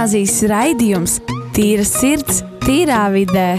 gimnāzijas 0.00 0.38
raidījums 0.48 1.14
Tīra 1.52 1.82
sirds, 1.84 2.38
tīrā 2.64 3.02
vidē. 3.12 3.58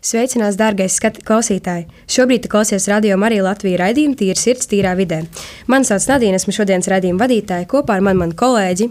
Sveicinās, 0.00 0.56
dārgais 0.56 0.96
klausītāji! 0.96 1.84
Šobrīd 2.08 2.48
klausies 2.48 2.88
radio 2.88 3.18
Marija 3.20 3.44
Latvijas 3.44 3.82
raidījumu 3.82 4.16
Tīra 4.16 4.40
sirds, 4.40 4.70
tīrā 4.72 4.96
vidē. 4.96 5.26
Mani 5.68 5.84
sauc 5.84 6.08
Nadīna, 6.08 6.40
esmu 6.40 6.56
šodienas 6.56 6.88
raidījuma 6.88 7.26
vadītāja. 7.26 7.68
Kopā 7.68 7.98
ar 7.98 8.08
mani 8.08 8.24
mani 8.24 8.38
kolēģi 8.40 8.88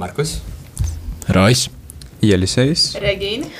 Markus, 0.00 0.38
Rojas, 1.28 1.68
Ielisējs, 2.24 2.94
Regīna. 3.04 3.52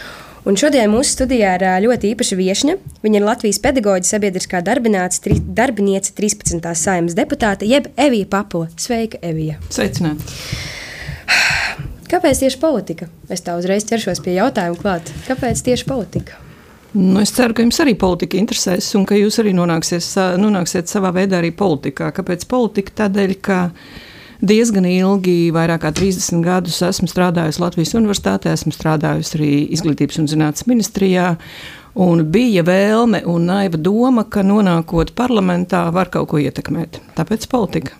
Un 0.45 0.59
šodien 0.61 0.91
mūsu 0.93 1.15
studijā 1.15 1.55
ir 1.57 1.63
ļoti 1.87 2.11
īpaša 2.13 2.37
viesņa. 2.37 2.75
Viņa 3.01 3.17
ir 3.17 3.25
Latvijas 3.25 3.59
pedagoģa 3.65 4.11
sabiedriskā 4.11 4.61
tri, 4.61 5.39
darbiniece 5.41 6.13
13. 6.13 6.61
saimnes 6.77 7.17
deputāte, 7.17 7.65
jeb 7.65 7.89
Evija 7.97 8.27
Papula. 8.29 8.69
Sveika, 8.77 9.17
Evija! 9.25 9.57
Sveicināti! 9.73 10.21
Kāpēc 12.13 12.43
tieši 12.45 12.61
politika? 12.61 13.09
Es 13.33 13.41
tā 13.41 13.57
uzreiz 13.57 13.89
ķeršos 13.89 14.21
pie 14.21 14.37
jautājuma 14.37 14.77
klāt. 14.77 15.09
Kāpēc 15.25 15.65
tieši 15.65 15.89
politika? 15.89 16.37
Nu, 16.93 17.17
es 17.23 17.33
ceru, 17.33 17.57
ka 17.57 17.65
jums 17.65 17.81
arī 17.81 17.97
politika 17.97 18.37
interesēs 18.37 18.91
un 18.99 19.09
ka 19.09 19.17
jūs 19.17 19.41
arī 19.41 19.57
nonāksiet, 19.57 20.05
nonāksiet 20.45 20.93
savā 20.93 21.15
veidā 21.17 21.41
arī 21.41 21.55
politikā. 21.57 22.13
Kāpēc 22.13 22.45
politika? 22.53 22.93
Tādēļ, 23.01 23.33
ka 23.41 23.63
diezgan 24.49 24.87
ilgi, 24.89 25.51
vairāk 25.55 25.85
kā 25.85 25.93
30 25.95 26.45
gadus, 26.45 26.81
esmu 26.85 27.09
strādājusi 27.11 27.63
Latvijas 27.63 27.95
Universitātē, 27.99 28.53
esmu 28.55 28.75
strādājusi 28.75 29.39
arī 29.39 29.51
Izglītības 29.77 30.21
un 30.23 30.29
zinātnes 30.31 30.69
ministrijā. 30.71 31.35
Un 31.95 32.25
bija 32.35 32.65
vēlme 32.67 33.21
un 33.31 33.45
naiva 33.47 33.79
doma, 33.79 34.25
ka 34.27 34.43
nonākot 34.43 35.13
parlamentā 35.15 35.85
var 35.95 36.11
kaut 36.11 36.33
ko 36.33 36.41
ietekmēt. 36.43 36.99
Tāpēc 37.15 37.47
politika. 37.51 37.95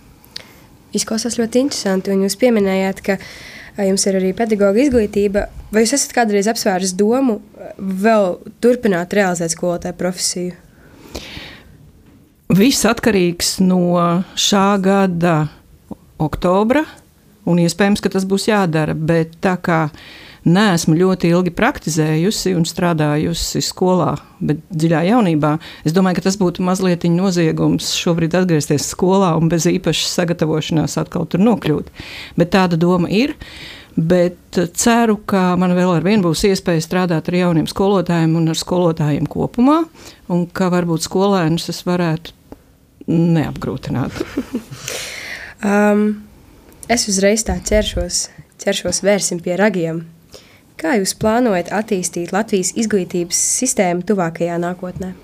Izklausās 0.95 1.39
ļoti 1.39 1.63
interesanti, 1.63 2.11
un 2.11 2.25
jūs 2.27 2.39
pieminējāt, 2.39 3.03
ka 3.07 3.19
jums 3.87 4.07
ir 4.07 4.19
arī 4.19 4.35
pedagoģa 4.37 4.85
izglītība. 4.89 5.47
Vai 5.75 5.85
jūs 5.85 5.95
esat 5.97 6.15
kādreiz 6.15 6.51
apsvērs 6.51 6.95
domu 6.99 7.41
vēl 7.79 8.37
turpināt 8.63 9.15
realizēt 9.15 9.55
skolotāju 9.55 9.99
profesiju? 9.99 10.61
Viss 12.55 12.87
atkarīgs 12.87 13.57
no 13.65 13.81
šā 14.39 14.69
gada 14.83 15.37
oktobra, 16.23 16.85
un 17.49 17.61
iespējams, 17.63 18.03
ka 18.03 18.13
tas 18.15 18.27
būs 18.29 18.49
jādara. 18.49 18.95
Bet 18.95 19.37
tā 19.45 19.57
kā 19.61 19.87
neesmu 20.45 20.97
ļoti 20.99 21.31
ilgi 21.33 21.53
praktizējusi 21.57 22.53
un 22.57 22.67
strādājusi 22.69 23.63
skolā, 23.65 24.15
bet 24.45 24.61
dziļā 24.73 25.05
jaunībā, 25.09 25.55
es 25.89 25.95
domāju, 25.97 26.19
ka 26.19 26.27
tas 26.27 26.37
būtu 26.41 26.65
mazliet 26.65 27.07
noziegums 27.09 27.95
šobrīd 27.97 28.37
atgriezties 28.37 28.91
skolā 28.93 29.33
un 29.41 29.49
bez 29.53 29.69
īpašas 29.71 30.19
sagatavošanās 30.21 30.99
atkal 31.01 31.27
tur 31.31 31.45
nokļūt. 31.45 31.89
Bet 32.41 32.53
tāda 32.57 32.81
doma 32.81 33.11
ir. 33.13 33.37
Bet 33.95 34.59
ceru, 34.75 35.21
ka 35.23 35.53
man 35.55 35.71
vēl 35.77 35.93
ar 35.95 36.03
vienu 36.03 36.27
būs 36.27 36.43
iespēja 36.49 36.83
strādāt 36.83 37.29
ar 37.31 37.37
jauniem 37.39 37.69
skolotājiem 37.71 38.35
un 38.41 38.51
ar 38.51 38.59
skolotājiem 38.59 39.29
kopumā, 39.31 39.85
un 40.35 40.49
ka 40.51 40.67
varbūt 40.75 41.07
skolēnus 41.07 41.71
es 41.71 41.85
varētu 41.87 42.35
neapgrūtināt. 43.07 44.19
Um, 45.65 46.25
es 46.93 47.07
uzreiz 47.09 47.47
tā 47.49 47.57
ķeršos, 47.65 48.27
ķeršos 48.61 49.01
vērsim 49.05 49.41
pie 49.45 49.57
ragiem. 49.57 50.03
Kā 50.77 50.99
jūs 50.99 51.15
plānojat 51.17 51.71
attīstīt 51.73 52.35
Latvijas 52.35 52.75
izglītības 52.77 53.39
sistēmu 53.63 54.05
tuvākajā 54.05 54.59
nākotnē? 54.61 55.15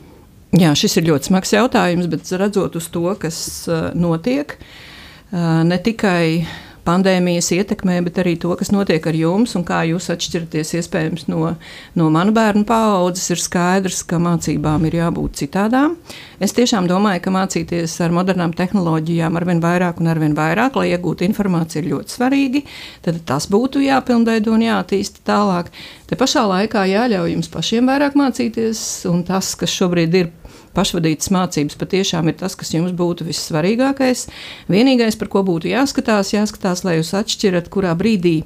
Jā, 0.57 0.73
šis 0.79 0.97
ir 0.99 1.11
ļoti 1.11 1.29
smags 1.31 1.53
jautājums, 1.53 2.09
bet 2.11 2.31
redzot 2.41 2.79
uz 2.79 2.89
to, 2.91 3.05
kas 3.21 3.37
uh, 3.69 3.91
notiek, 3.95 4.57
uh, 4.57 5.61
ne 5.67 5.79
tikai 5.79 6.47
pandēmijas 6.87 7.51
ietekmē, 7.57 7.99
bet 8.07 8.21
arī 8.23 8.37
to, 8.41 8.53
kas 8.59 8.73
notiek 8.75 9.05
ar 9.07 9.17
jums 9.17 9.55
un 9.59 9.65
kā 9.69 9.83
jūs 9.89 10.11
atšķiraties 10.15 10.75
iespējams 10.81 11.29
no, 11.31 11.55
no 11.99 12.09
manu 12.13 12.35
bērnu 12.37 12.65
paaudzes, 12.69 13.29
ir 13.35 13.43
skaidrs, 13.43 14.03
ka 14.09 14.21
mācībām 14.23 14.87
ir 14.89 14.99
jābūt 15.01 15.43
citādām. 15.43 15.97
Es 16.41 16.55
tiešām 16.57 16.89
domāju, 16.89 17.21
ka 17.27 17.35
mācīties 17.35 17.99
ar 18.05 18.15
modernām 18.17 18.55
tehnoloģijām 18.57 19.37
arvien 19.37 19.61
vairāk 19.63 20.01
un 20.01 20.11
arvien 20.13 20.37
vairāk, 20.37 20.79
lai 20.81 20.89
iegūtu 20.95 21.27
informāciju, 21.29 21.85
ir 21.85 21.91
ļoti 21.95 22.17
svarīgi. 22.17 22.65
Tad 23.05 23.21
tas 23.29 23.51
būtu 23.53 23.85
jāpilnveido 23.85 24.57
un 24.57 24.65
jāattīsta 24.65 25.25
tālāk. 25.29 25.69
Te 26.09 26.19
pašā 26.19 26.47
laikā 26.49 26.89
jāļauj 26.91 27.37
jums 27.37 27.53
pašiem 27.53 27.93
vairāk 27.93 28.17
mācīties, 28.19 28.83
un 29.13 29.23
tas, 29.29 29.53
kas 29.61 29.77
šobrīd 29.77 30.17
ir 30.23 30.33
pašvadītas 30.77 31.33
mācības 31.35 31.79
patiešām 31.81 32.31
ir 32.31 32.39
tas, 32.41 32.55
kas 32.59 32.73
jums 32.75 32.95
būtu 32.97 33.27
vissvarīgākais. 33.29 34.27
Vienīgais, 34.71 35.19
par 35.21 35.31
ko 35.33 35.43
būtu 35.47 35.71
jāskatās, 35.73 36.33
jāskatās, 36.35 36.85
lai 36.87 36.99
jūs 36.99 37.13
atšķirat, 37.19 37.71
kurā 37.73 37.97
brīdī 37.99 38.41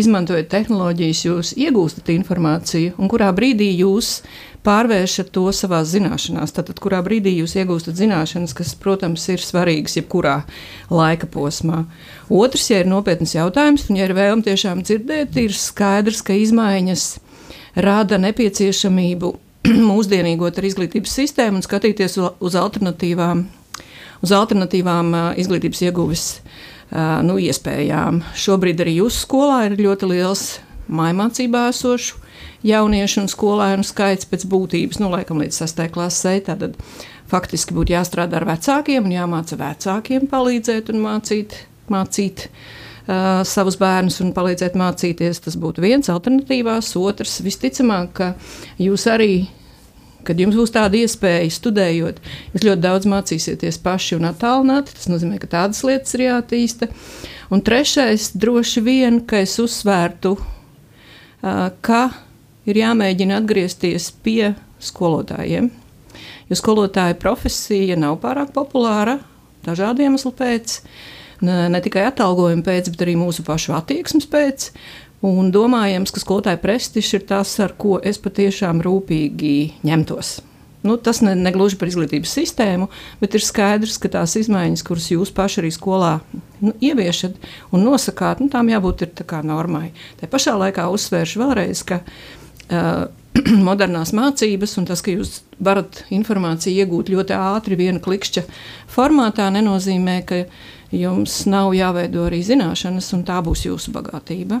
izmantojot 0.00 0.50
tehnoloģijas, 0.52 1.24
jūs 1.26 1.54
iegūstat 1.56 2.12
informāciju, 2.14 2.94
un 3.00 3.10
kurā 3.12 3.30
brīdī 3.36 3.70
jūs 3.80 4.20
pārvēršat 4.66 5.30
to 5.32 5.46
savā 5.56 5.80
zināšanās. 5.88 6.52
Tad, 6.56 6.72
kurā 6.82 7.00
brīdī 7.04 7.32
jūs 7.38 7.56
iegūstat 7.60 7.96
zināšanas, 7.98 8.54
kas, 8.56 8.74
protams, 8.80 9.24
ir 9.32 9.42
svarīgas 9.44 9.96
jebkurā 10.00 10.40
laika 10.92 11.28
posmā. 11.30 11.84
Otrs, 12.28 12.68
ja 12.72 12.82
ir 12.82 12.90
nopietns 12.90 13.34
jautājums, 13.36 13.88
un 13.88 14.00
ja 14.00 14.08
ir 14.08 14.16
vēlme 14.18 14.44
tiešām 14.46 14.84
dzirdēt, 14.84 15.38
ir 15.40 15.56
skaidrs, 15.56 16.20
ka 16.26 16.36
izmaiņas 16.36 17.06
rada 17.80 18.18
nepieciešamību 18.20 19.32
mūsdienīgot 19.90 20.58
ar 20.58 20.66
izglītības 20.68 21.12
sistēmu 21.20 21.60
un 21.60 21.66
skatīties 21.66 22.16
uz- 22.20 22.56
alternatīvām, 22.60 23.44
uz 24.24 24.32
alternatīvām 24.36 25.12
ā, 25.14 25.22
izglītības 25.42 25.84
ieguves 25.88 26.24
ā, 26.38 27.20
nu, 27.26 27.36
iespējām. 27.42 28.22
Šobrīd 28.38 28.82
arī 28.84 28.98
jūsu 29.00 29.24
skolā 29.26 29.62
ir 29.68 29.78
ļoti 29.80 30.10
liels 30.14 30.44
mājmācībā 30.90 31.68
esošu 31.70 32.18
jauniešu 32.66 33.22
un 33.22 33.30
skolēnu 33.30 33.86
skaits 33.86 34.28
pēc 34.28 34.44
būtības, 34.50 35.00
nu, 35.00 35.08
laikam 35.12 35.40
līdz 35.40 35.62
6. 35.62 35.86
klasē. 35.94 36.34
Tad 36.44 36.76
faktiski 37.30 37.76
būtu 37.76 37.94
jāstrādā 37.94 38.40
ar 38.40 38.48
vecākiem 38.48 39.06
un 39.06 39.14
jāmāca 39.14 39.56
vecākiem 39.60 40.28
palīdzēt 40.28 40.92
un 40.92 41.04
mācīt. 41.04 41.56
mācīt 41.90 42.48
uh, 42.48 42.89
savus 43.06 43.78
bērnus 43.80 44.20
un 44.24 44.34
palīdzēt 44.36 44.76
mācīties. 44.78 45.42
Tas 45.46 45.56
būtu 45.60 45.84
viens 45.84 46.10
alternatīvās, 46.12 46.92
otrs 47.00 47.40
visticamāk, 47.46 48.12
ka 48.16 48.34
jūs 48.80 49.06
arī. 49.10 49.48
Kad 50.20 50.36
jums 50.36 50.52
būs 50.52 50.74
tāda 50.74 50.98
iespēja 51.00 51.48
studējot, 51.48 52.18
jūs 52.52 52.64
ļoti 52.66 52.82
daudz 52.84 53.06
mācīsieties 53.08 53.78
paši 53.80 54.18
un 54.18 54.28
attālināti. 54.28 54.92
Tas 54.92 55.08
nozīmē, 55.08 55.38
ka 55.40 55.48
tādas 55.48 55.80
lietas 55.88 56.12
ir 56.18 56.26
jāattīsta. 56.26 56.90
Un 57.48 57.64
trešais, 57.64 58.34
droši 58.36 58.82
vien, 58.84 59.22
ka 59.24 59.40
es 59.40 59.56
uzsvērtu, 59.62 60.34
ā, 61.40 61.70
ka 61.80 62.02
ir 62.68 62.82
jāmēģina 62.82 63.40
atgriezties 63.40 64.10
pie 64.20 64.52
skolotājiem. 64.80 65.70
Jo 66.50 66.58
skolotāja 66.58 67.16
profesija 67.16 67.96
nav 67.96 68.18
pārāk 68.20 68.52
populāra 68.52 69.20
dažādu 69.64 70.04
iemeslu 70.04 70.32
pēc. 70.36 70.80
Ne, 71.40 71.68
ne 71.72 71.80
tikai 71.80 72.04
atalgojuma 72.10 72.64
pēc, 72.66 72.90
bet 72.92 73.06
arī 73.06 73.16
mūsu 73.20 73.44
pašu 73.46 73.72
attieksmes 73.78 74.28
pēc. 74.30 74.70
Un 75.24 75.50
domājams, 75.52 76.12
ka 76.12 76.20
skolotāja 76.22 76.60
prestižs 76.60 77.18
ir 77.18 77.26
tas, 77.28 77.52
ar 77.60 77.74
ko 77.80 77.98
es 78.00 78.20
patiešām 78.20 78.80
rūpīgi 78.84 79.56
ņemtos. 79.84 80.38
Nu, 80.82 80.96
tas 80.96 81.20
ne, 81.20 81.34
ne 81.36 81.52
gluži 81.52 81.76
par 81.76 81.90
izglītības 81.90 82.32
sistēmu, 82.38 82.88
bet 83.20 83.36
ir 83.36 83.44
skaidrs, 83.44 83.98
ka 84.00 84.08
tās 84.12 84.32
izmaiņas, 84.40 84.84
kuras 84.86 85.10
jūs 85.12 85.32
paši 85.36 85.60
arī 85.60 85.72
skolā 85.76 86.14
nu, 86.64 86.72
ieviešat 86.80 87.36
un 87.76 87.84
nosakāt, 87.84 88.40
nu, 88.40 88.48
tām 88.52 88.72
jābūt 88.72 89.04
ir 89.04 89.12
tā 89.20 89.26
kā 89.28 89.42
normai. 89.44 89.90
Tā 90.20 90.28
pašā 90.32 90.56
laikā 90.56 90.88
uzsvēršu 90.88 91.42
vēlreiz, 91.42 91.84
ka 91.84 92.00
uh, 92.00 93.12
modernās 93.68 94.14
mācības 94.16 94.78
un 94.80 94.88
tas, 94.88 95.04
ka 95.04 95.12
jūs 95.12 95.42
varat 95.60 96.06
informāciju 96.16 96.80
iegūt 96.80 97.12
ļoti 97.12 97.36
ātri, 97.36 97.76
viena 97.76 98.00
klikšķa 98.00 98.46
formātā, 98.88 99.52
nenozīmē, 99.52 100.16
ka 100.24 100.46
jums 100.94 101.44
nav 101.50 101.72
jāveido 101.76 102.26
arī 102.28 102.42
zināšanas, 102.46 103.12
un 103.16 103.24
tā 103.28 103.38
būs 103.44 103.66
jūsu 103.68 103.94
bagātība. 103.94 104.60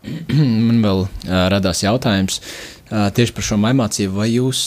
Man 0.68 0.80
vēl 0.80 1.02
uh, 1.04 1.10
radās 1.52 1.82
jautājums 1.84 2.40
uh, 2.40 3.08
tieši 3.14 3.34
par 3.36 3.46
šo 3.46 3.58
mācību. 3.60 4.14
Vai 4.16 4.30
jūs, 4.32 4.62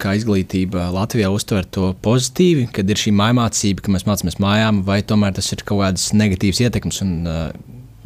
kā 0.00 0.14
izglītība 0.18 0.88
Latvijā, 0.94 1.30
uztverat 1.34 1.72
to 1.74 1.90
pozitīvi, 2.04 2.68
kad 2.74 2.90
ir 2.90 3.00
šī 3.00 3.14
mācība, 3.16 3.82
ka 3.82 3.94
mēs 3.94 4.06
mācāmies 4.08 4.38
mājām, 4.42 4.84
vai 4.86 5.00
tomēr 5.02 5.34
tas 5.36 5.50
ir 5.52 5.64
kaut 5.66 5.82
kādas 5.82 6.12
negatīvas 6.16 6.62
ietekmes 6.68 7.02
un 7.04 7.16
uh, 7.26 7.48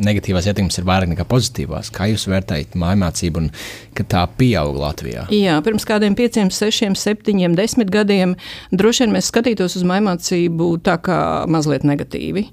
negatīvās 0.00 0.49
ietekmes 0.50 0.81
ir 0.81 0.87
vairāk 0.88 1.12
nekā 1.12 1.26
pozitīvās. 1.29 1.91
Kā 1.94 2.08
jūs 2.11 2.26
vērtējat 2.31 2.76
mācību 2.81 3.43
un 3.43 3.49
ka 3.97 4.06
tā 4.08 4.25
pieaug 4.38 4.79
Latvijā? 4.81 5.26
Jā, 5.35 5.58
pirms 5.64 5.87
kādiem 5.88 6.17
pieciem, 6.19 6.50
sešiem, 6.55 6.97
septiņiem, 6.99 7.56
desmit 7.58 7.93
gadiem 7.93 8.37
droši 8.73 9.05
vien 9.05 9.14
mēs 9.17 9.31
skatītos 9.32 9.76
uz 9.79 9.87
mācību 9.87 10.70
tā 10.87 10.97
kā 11.05 11.20
mazliet 11.50 11.85
negatīvi. 11.88 12.47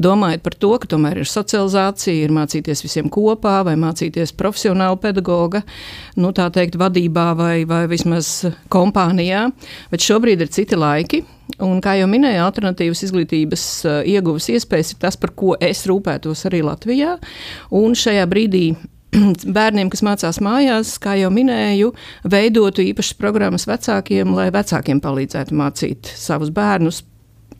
Domājot 0.00 0.44
par 0.44 0.58
to, 0.58 0.72
ka 0.80 0.90
tomēr 0.94 1.22
ir 1.22 1.30
socializācija, 1.30 2.24
ir 2.24 2.34
mācīties 2.34 2.84
visiem 2.86 3.10
kopā 3.12 3.60
vai 3.66 3.76
mācīties 3.80 4.34
profesionāli 4.38 5.00
pedagoga, 5.02 5.64
nu 6.20 6.32
tā 6.36 6.48
teikt, 6.54 6.78
vadībā 6.80 7.30
vai, 7.38 7.54
vai 7.68 7.84
vismaz 7.90 8.40
kompānijā. 8.72 9.48
Bet 9.92 10.04
šobrīd 10.04 10.44
ir 10.44 10.52
citi 10.54 10.78
laiki. 10.78 11.24
Un, 11.62 11.78
kā 11.84 11.92
jau 11.98 12.08
minēju, 12.08 12.40
alternatīvas 12.46 13.04
izglītības 13.06 13.64
uh, 13.84 14.00
ieguves 14.08 14.48
iespējas 14.54 14.94
ir 14.94 15.00
tas, 15.04 15.18
par 15.20 15.34
ko 15.36 15.52
es 15.60 15.84
rūpētos 15.90 16.46
arī 16.48 16.62
Latvijā. 16.64 17.18
Un 17.76 17.96
šajā 17.98 18.24
brīdī 18.30 18.64
bērniem, 19.58 19.92
kas 19.92 20.02
mācās 20.06 20.40
mājās, 20.44 20.96
kā 21.02 21.18
jau 21.20 21.30
minēju, 21.34 21.92
veidotu 22.32 22.86
īpašas 22.88 23.18
programmas 23.20 23.68
vecākiem, 23.70 24.32
lai 24.34 24.48
vecākiem 24.54 25.04
palīdzētu 25.04 25.60
mācīt 25.60 26.14
savus 26.16 26.50
bērnus. 26.54 27.04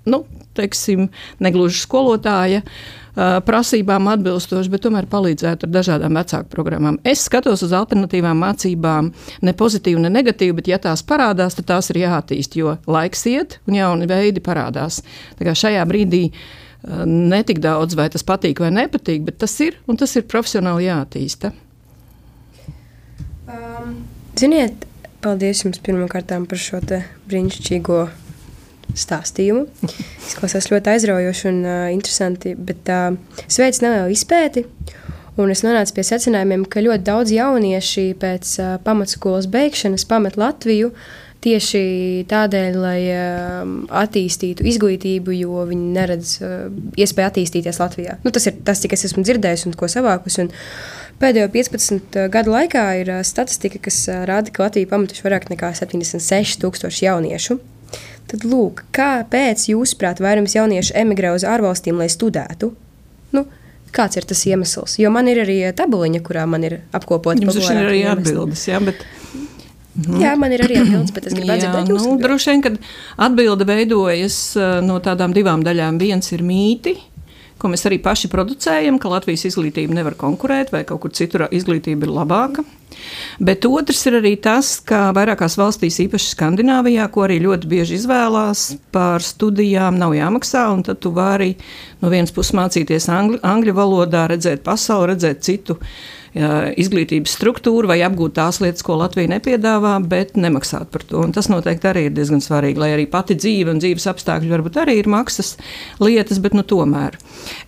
Nu, 0.09 0.25
teiksim, 0.57 1.07
negluži 1.45 1.85
skolotāja 1.85 2.65
uh, 2.65 3.04
prasībām 3.15 4.09
atbilstoši, 4.11 4.71
bet 4.73 4.83
tomēr 4.87 5.07
palīdzētu 5.11 5.69
ar 5.69 5.73
dažādām 5.75 6.19
vecāku 6.19 6.51
programmām. 6.51 6.99
Es 7.07 7.25
skatos 7.29 7.63
uz 7.63 7.75
alternatīvām 7.77 8.41
mācībām, 8.43 9.13
ne 9.47 9.55
pozitīvi, 9.55 10.03
ne 10.03 10.11
negatīvi, 10.11 10.57
bet, 10.59 10.71
ja 10.73 10.81
tās 10.83 11.05
parādās, 11.07 11.55
tad 11.59 11.71
tās 11.71 11.93
ir 11.95 12.03
jāattīst, 12.03 12.59
jo 12.59 12.77
laiks 12.91 13.27
iet 13.31 13.59
un 13.69 13.79
jauni 13.79 14.11
veidi 14.11 14.43
parādās. 14.45 15.03
Tā 15.39 15.47
kā 15.47 15.55
šajā 15.65 15.85
brīdī 15.91 16.25
netik 17.07 17.63
daudz, 17.65 17.97
vai 17.97 18.09
tas 18.13 18.27
patīk 18.27 18.61
vai 18.61 18.73
nepatīk, 18.75 19.23
bet 19.29 19.39
tas 19.45 19.55
ir 19.65 19.79
un 19.89 20.01
tas 20.01 20.13
ir 20.19 20.27
profesionāli 20.29 20.89
jāattīsta. 20.91 21.55
Um, 23.45 23.97
ziniet, 24.37 24.85
paldies 25.25 25.63
jums 25.65 25.81
pirmkārt 25.85 26.35
par 26.35 26.61
šo 26.61 26.83
brīnišķīgo 27.31 28.03
stāstījumu. 28.99 29.67
Izklausās 30.27 30.71
ļoti 30.73 30.95
aizraujoši 30.95 31.51
un 31.51 31.61
uh, 31.65 31.89
interesanti, 31.95 32.55
bet 32.55 32.93
uh, 32.93 33.17
es 33.47 33.59
veicu 33.61 33.87
nelielu 33.87 34.15
izpēti. 34.15 34.67
Un 35.41 35.51
es 35.51 35.65
nonācu 35.67 35.97
pie 35.97 36.05
secinājumiem, 36.07 36.63
ka 36.71 36.83
ļoti 36.85 37.07
daudz 37.09 37.35
jaunieši 37.35 38.07
pēc 38.23 38.55
uh, 38.63 38.75
pamatskolas 38.87 39.49
beigšanas 39.51 40.07
pamet 40.11 40.39
Latviju 40.39 40.93
tieši 41.45 41.81
tādēļ, 42.31 42.77
lai 42.81 43.01
uh, 43.11 43.73
attīstītu 44.05 44.65
izglītību, 44.71 45.35
jo 45.37 45.65
viņi 45.69 45.91
neredz 45.97 46.37
uh, 46.41 46.69
iespēju 47.01 47.31
attīstīties 47.31 47.81
Latvijā. 47.83 48.19
Nu, 48.25 48.33
tas 48.35 48.49
ir 48.49 48.63
tas, 48.65 48.85
es 48.87 49.07
esmu 49.11 49.27
dzirdējis 49.27 49.67
un 49.69 49.77
ko 49.79 49.91
savākus. 49.91 50.39
Un 50.41 50.53
pēdējo 51.21 51.51
15 51.53 52.19
gadu 52.33 52.55
laikā 52.55 52.87
ir 53.03 53.13
uh, 53.19 53.23
statistika, 53.27 53.83
kas 53.89 54.05
uh, 54.09 54.23
rāda, 54.31 54.55
ka 54.55 54.69
Latvija 54.69 54.93
pametuši 54.95 55.27
vairāk 55.27 55.51
nekā 55.53 55.75
76,000 55.83 57.05
jauniešu. 57.09 57.59
Tad, 58.31 58.47
lūk, 58.49 58.87
kāpēc 58.97 59.67
jūsuprāt 59.69 60.23
vairums 60.25 60.56
jauniešu 60.56 60.97
emigrē 60.97 61.35
uz 61.37 61.44
ārvalstīm, 61.49 61.99
lai 62.00 62.09
studētu? 62.12 62.71
Nu, 63.37 63.44
kāds 63.94 64.19
ir 64.19 64.26
tas 64.29 64.41
iemesls? 64.49 64.97
Jo 65.03 65.12
man 65.15 65.29
ir 65.31 65.43
arī 65.44 65.59
tabuliņa, 65.76 66.23
kurā 66.25 66.47
man 66.50 66.65
ir 66.67 66.81
apkopota 66.97 67.44
Jums 67.44 67.61
ir 67.61 67.82
arī 67.85 68.05
atbildes, 68.09 68.69
jā, 68.71 68.81
bet... 68.85 69.05
Mm. 69.94 70.17
Jā, 70.25 70.32
man 70.35 70.50
ir 70.50 70.65
arī 70.65 70.81
atbildes, 70.81 71.12
bet 71.15 71.29
es 71.31 71.37
gribu 71.37 71.53
atdzirdēt 71.55 71.91
jūsu. 71.93 72.09
Nu, 72.09 72.19
droši 72.19 72.50
vien, 72.50 72.62
kad 72.65 72.79
atbilde 73.29 73.67
veidojas 73.69 74.38
no 74.82 74.97
tādām 74.99 75.37
divām 75.37 75.62
daļām. 75.62 76.00
Viens 76.03 76.32
ir 76.35 76.43
mīti, 76.43 76.97
ko 77.59 77.71
mēs 77.73 77.87
arī 77.89 78.01
paši 78.03 78.31
producējam, 78.33 78.99
ka 79.01 79.12
Latvijas 79.12 79.47
izglītība 79.51 79.97
nevar 79.97 80.17
konkurēt 80.21 80.73
vai 80.75 80.83
kaut 80.89 81.05
kur 81.05 81.15
citur 81.15 81.47
izglītība 81.51 82.09
ir 82.09 82.15
labāka. 82.15 82.65
Bet 83.43 83.67
otrs 83.67 84.05
ir 84.09 84.19
arī 84.21 84.35
tas, 84.41 84.77
ka 84.87 85.09
vairākās 85.17 85.56
valstīs, 85.59 85.99
īpaši 86.05 86.33
Skandināvijā, 86.35 87.06
ko 87.12 87.25
arī 87.27 87.41
ļoti 87.43 87.71
bieži 87.71 87.99
izvēlās, 87.99 88.67
par 88.95 89.25
studijām 89.25 89.99
nav 90.01 90.15
jāmaksā. 90.17 90.67
Tad 90.87 91.01
tu 91.03 91.12
vari 91.15 91.55
no 92.03 92.12
vienas 92.12 92.35
puses 92.35 92.55
mācīties 92.56 93.09
angļu, 93.12 93.41
angļu 93.45 93.77
valodā, 93.77 94.27
redzēt 94.31 94.65
pasauli, 94.67 95.12
redzēt 95.12 95.43
citu 95.47 95.79
izglītības 96.35 97.37
struktūru 97.39 97.89
vai 97.91 98.01
apgūt 98.03 98.35
tās 98.39 98.59
lietas, 98.63 98.83
ko 98.87 98.97
Latvija 98.99 99.31
nepiedāvā, 99.37 99.95
bet 100.11 100.35
nemaksāt 100.35 100.91
par 100.91 101.05
to. 101.07 101.23
Un 101.23 101.35
tas 101.35 101.47
noteikti 101.51 101.91
arī 101.91 102.07
ir 102.09 102.17
diezgan 102.17 102.43
svarīgi, 102.43 102.81
lai 102.83 102.91
arī 102.97 103.05
pati 103.11 103.37
dzīve 103.39 103.71
un 103.71 103.83
dzīves 103.83 104.09
apstākļi 104.11 104.51
varbūt 104.51 104.81
arī 104.83 104.99
ir 104.99 105.11
maksas 105.11 105.55
lietas, 106.03 106.43
bet 106.43 106.57
nu 106.59 106.67
tomēr. 106.67 107.19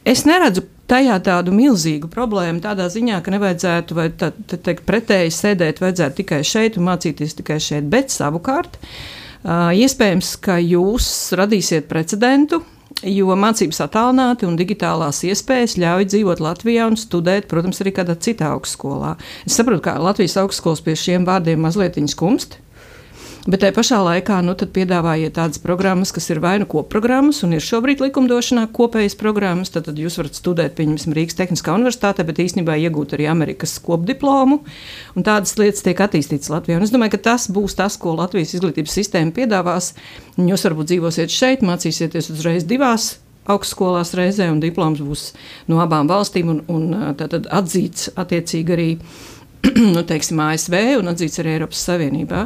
Es 0.03 0.25
neredzu 0.27 0.67
tajā 0.91 1.19
tādu 1.27 1.55
milzīgu 1.55 2.11
problēmu, 2.11 2.63
tādā 2.65 2.89
ziņā, 2.91 3.21
ka 3.23 3.35
nevajadzētu, 3.35 3.99
vai 3.99 4.09
tā, 4.19 4.33
tā 4.51 4.59
teikt, 4.59 4.87
pretēji 4.89 5.35
sēdēt, 5.35 5.83
vajadzētu 5.83 6.23
tikai 6.23 6.43
šeit 6.47 6.79
un 6.79 6.89
mācīties 6.91 7.39
tikai 7.39 7.61
šeit, 7.63 7.87
bet 7.91 8.15
savukārt. 8.15 8.81
Uh, 9.47 9.71
iespējams, 9.79 10.33
ka 10.43 10.59
jūs 10.59 11.09
radīsiet 11.39 11.87
precedentu, 11.91 12.65
jo 13.05 13.37
mācības 13.37 13.83
attālināti 13.85 14.47
un 14.49 14.57
digitālās 14.57 15.23
iespējas 15.29 15.77
ļauj 15.81 16.09
dzīvot 16.13 16.41
Latvijā 16.41 16.87
un 16.89 16.97
studēt, 17.01 17.49
protams, 17.51 17.83
arī 17.85 17.93
kādā 17.99 18.17
citā 18.17 18.53
augstskolā. 18.55 19.17
Es 19.45 19.59
saprotu, 19.59 19.85
ka 19.89 19.99
Latvijas 20.01 20.39
augstskolas 20.41 20.85
pie 20.85 20.97
šiem 20.97 21.27
vārdiem 21.29 21.61
mazliet 21.61 21.99
skumst. 22.09 22.61
Bet 23.47 23.61
tajā 23.63 23.75
pašā 23.77 23.99
laikā 24.03 24.41
nu, 24.43 24.57
piedāvājiet 24.59 25.37
tādas 25.37 25.61
programmas, 25.63 26.11
kas 26.11 26.25
ir 26.35 26.41
vai 26.43 26.57
nu 26.59 26.67
kopprogrammas, 26.67 27.45
un 27.47 27.53
ir 27.55 27.63
šobrīd 27.63 28.01
likumdošanā 28.03 28.65
kopējas 28.75 29.15
programmas. 29.21 29.71
Tad, 29.71 29.85
tad 29.87 30.01
jūs 30.03 30.19
varat 30.19 30.35
studēt, 30.35 30.75
piemēram, 30.75 31.15
Rīgas 31.15 31.39
Tehniskā 31.39 31.77
universitātē, 31.79 32.27
bet 32.27 32.41
īstenībā 32.43 32.75
iegūt 32.83 33.15
arī 33.15 33.29
Amerikas 33.31 33.77
kopdiplomu. 33.87 34.65
Tādas 35.15 35.55
lietas 35.61 35.87
tiek 35.87 36.03
attīstītas 36.03 36.51
Latvijā. 36.51 36.81
Un 36.81 36.89
es 36.89 36.95
domāju, 36.95 37.15
ka 37.15 37.23
tas 37.29 37.47
būs 37.47 37.79
tas, 37.79 37.95
ko 38.03 38.17
Latvijas 38.19 38.57
izglītības 38.59 38.99
sistēma 38.99 39.37
piedāvās. 39.37 39.93
Jūs 40.43 40.67
varbūt 40.67 40.91
dzīvosiet 40.91 41.31
šeit, 41.31 41.63
mācīsieties 41.63 42.33
uzreiz 42.35 42.67
divās 42.67 43.13
augstskolās 43.47 44.11
reizē, 44.19 44.51
un 44.51 44.59
diploms 44.59 44.99
būs 45.07 45.29
no 45.71 45.79
abām 45.85 46.11
valstīm 46.11 46.51
un, 46.51 46.61
un 46.67 47.15
tātad 47.19 47.47
atzīts 47.55 48.11
attiecīgi 48.19 48.75
arī 48.75 48.91
nu, 49.95 50.03
teiksim, 50.07 50.41
ASV 50.43 50.75
un 51.01 51.11
atzīts 51.11 51.41
arī 51.43 51.57
Eiropas 51.57 51.81
Savienībā. 51.89 52.45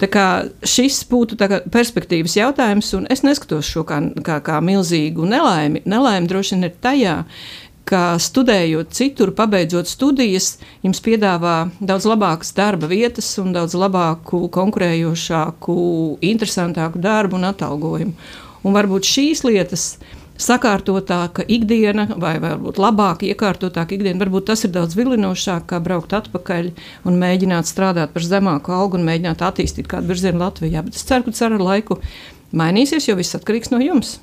Tā 0.00 0.08
kā 0.10 0.26
šis 0.66 1.00
būtu 1.10 1.38
kā 1.40 1.62
perspektīvas 1.72 2.36
jautājums, 2.38 2.90
un 2.98 3.06
es 3.12 3.24
neskatos 3.26 3.68
šo 3.68 3.84
kā, 3.88 4.00
kā, 4.26 4.40
kā 4.44 4.58
milzīgu 4.64 5.28
nelaimi. 5.28 5.84
Nelaime 5.88 6.30
droši 6.30 6.56
vien 6.56 6.68
ir 6.68 6.76
tajā, 6.82 7.16
ka 7.88 8.02
studējot 8.20 8.92
citur, 8.92 9.32
pabeidzot 9.36 9.88
studijas, 9.88 10.58
jums 10.84 11.00
piedāvā 11.04 11.70
daudz 11.80 12.08
labākas 12.08 12.52
darba 12.56 12.90
vietas 12.90 13.30
un 13.40 13.54
daudz 13.56 13.76
labāku, 13.78 14.44
konkurējošāku, 14.52 15.78
interesantāku 16.28 17.00
darbu 17.00 17.40
un 17.40 17.48
atalgojumu. 17.48 18.30
Un 18.66 18.74
varbūt 18.74 19.06
šīs 19.08 19.44
lietas 19.46 19.92
sakārtotāka 20.38 21.44
ikdiena, 21.50 22.06
vai 22.20 22.36
varbūt 22.42 22.78
labāk 22.80 23.24
iekārtotāka 23.26 23.96
ikdiena. 23.96 24.20
Varbūt 24.22 24.48
tas 24.52 24.64
ir 24.66 24.72
daudz 24.74 24.96
vilinošāk, 24.98 25.66
kā 25.72 25.82
braukt 25.82 26.14
atpakaļ 26.16 26.70
un 27.08 27.18
mēģināt 27.20 27.68
strādāt 27.70 28.14
par 28.14 28.26
zemāku 28.26 28.74
algu 28.74 29.00
un 29.00 29.06
mēģināt 29.08 29.42
attīstīt 29.44 29.90
kādu 29.90 30.12
virzienu 30.12 30.42
Latvijā. 30.44 30.84
Bet 30.86 30.98
es 30.98 31.04
ceru, 31.08 31.26
ka 31.26 31.34
tas 31.34 31.44
ar 31.48 31.58
laiku 31.58 31.98
mainīsies, 32.56 33.10
jo 33.10 33.18
viss 33.18 33.36
atkarīgs 33.38 33.74
no 33.74 33.82
jums. 33.82 34.18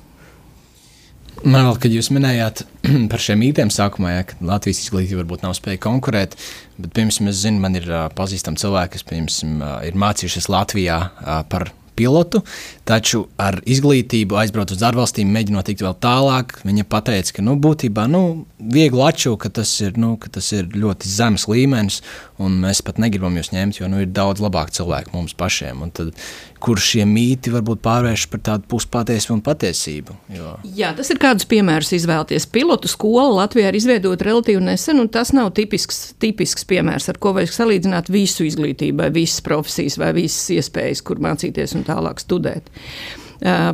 Man 1.44 1.66
vēl, 1.66 1.76
kad 1.82 1.92
jūs 1.92 2.08
minējāt 2.16 2.62
par 3.12 3.22
šiem 3.22 3.42
mītiem 3.44 3.70
sākumā, 3.72 4.14
ja, 4.14 4.24
ka 4.26 4.38
Latvijas 4.48 4.80
izglītība 4.86 5.20
varbūt 5.20 5.44
nav 5.44 5.52
spēja 5.58 5.82
konkurēt, 5.84 6.36
bet, 6.78 6.94
piemēram, 6.96 7.28
es 7.28 7.42
zinu, 7.42 7.60
man 7.62 7.76
ir 7.76 7.90
uh, 7.90 8.06
pazīstami 8.16 8.60
cilvēki, 8.62 8.96
kas, 8.96 9.04
piemēram, 9.10 9.58
uh, 9.60 9.74
ir 9.84 9.98
mācījušies 10.00 10.48
Latvijā 10.52 10.96
uh, 11.04 11.42
par 11.50 11.68
pilotu, 11.96 12.42
taču 12.88 13.24
ar 13.40 13.58
izglītību 13.64 14.38
aizbraukt 14.40 14.74
uz 14.76 14.84
ārvalstīm, 14.86 15.30
mēģinot 15.34 15.68
tikt 15.70 15.84
vēl 15.86 15.96
tālāk. 16.02 16.58
Viņa 16.66 16.86
teica, 17.06 17.36
ka 17.36 17.44
nu, 17.44 17.56
būtībā 17.62 18.06
nu, 18.10 18.22
viegli 18.60 19.04
atšķirt, 19.08 19.40
ka, 19.42 19.52
tas 19.60 19.72
ir, 19.84 19.96
nu, 20.00 20.14
ka 20.20 20.32
tas 20.32 20.50
ir 20.56 20.68
ļoti 20.74 21.10
zems 21.10 21.46
līmenis, 21.50 22.00
un 22.42 22.60
mēs 22.64 22.82
pat 22.86 23.00
negribam 23.02 23.36
jūs 23.38 23.52
ņemt, 23.54 23.80
jo 23.80 23.90
nu, 23.92 24.02
ir 24.04 24.12
daudz 24.12 24.44
labāk 24.44 24.72
cilvēku 24.76 25.16
mums 25.16 25.36
pašiem. 25.38 25.84
Un 25.86 25.94
tad, 25.96 26.12
kur 26.66 26.80
šie 26.82 27.04
mīti 27.06 27.52
varbūt 27.54 27.78
pārvērš 27.84 28.24
par 28.32 28.40
tādu 28.48 28.66
puspatiesību 28.72 29.36
un 29.36 29.42
patiesību? 29.46 30.16
Jo... 30.34 30.54
Jā, 30.76 30.90
tas 30.98 31.12
ir 31.14 31.20
kādus 31.22 31.46
piemērus 31.50 31.92
izvēlēties. 32.00 32.48
Pilotu 32.50 32.90
skola 32.90 33.28
Latvijā 33.44 33.70
ir 33.70 33.78
izveidota 33.78 34.26
relatīvi 34.26 34.64
nesen, 34.66 34.98
un 35.02 35.10
tas 35.12 35.30
nav 35.36 35.52
tipisks, 35.58 36.16
tipisks 36.22 36.66
piemērs, 36.66 37.06
ar 37.12 37.20
ko 37.22 37.36
vajag 37.36 37.54
salīdzināt 37.54 38.10
visu 38.10 38.46
izglītību, 38.48 38.98
vai 39.04 39.12
visas 39.14 39.44
profesijas, 39.46 40.00
vai 40.02 40.10
visas 40.16 40.50
iespējas, 40.56 41.04
kur 41.06 41.22
mācīties 41.22 41.76
un 41.78 41.86
tālāk 41.86 42.22
studēt. 42.24 42.72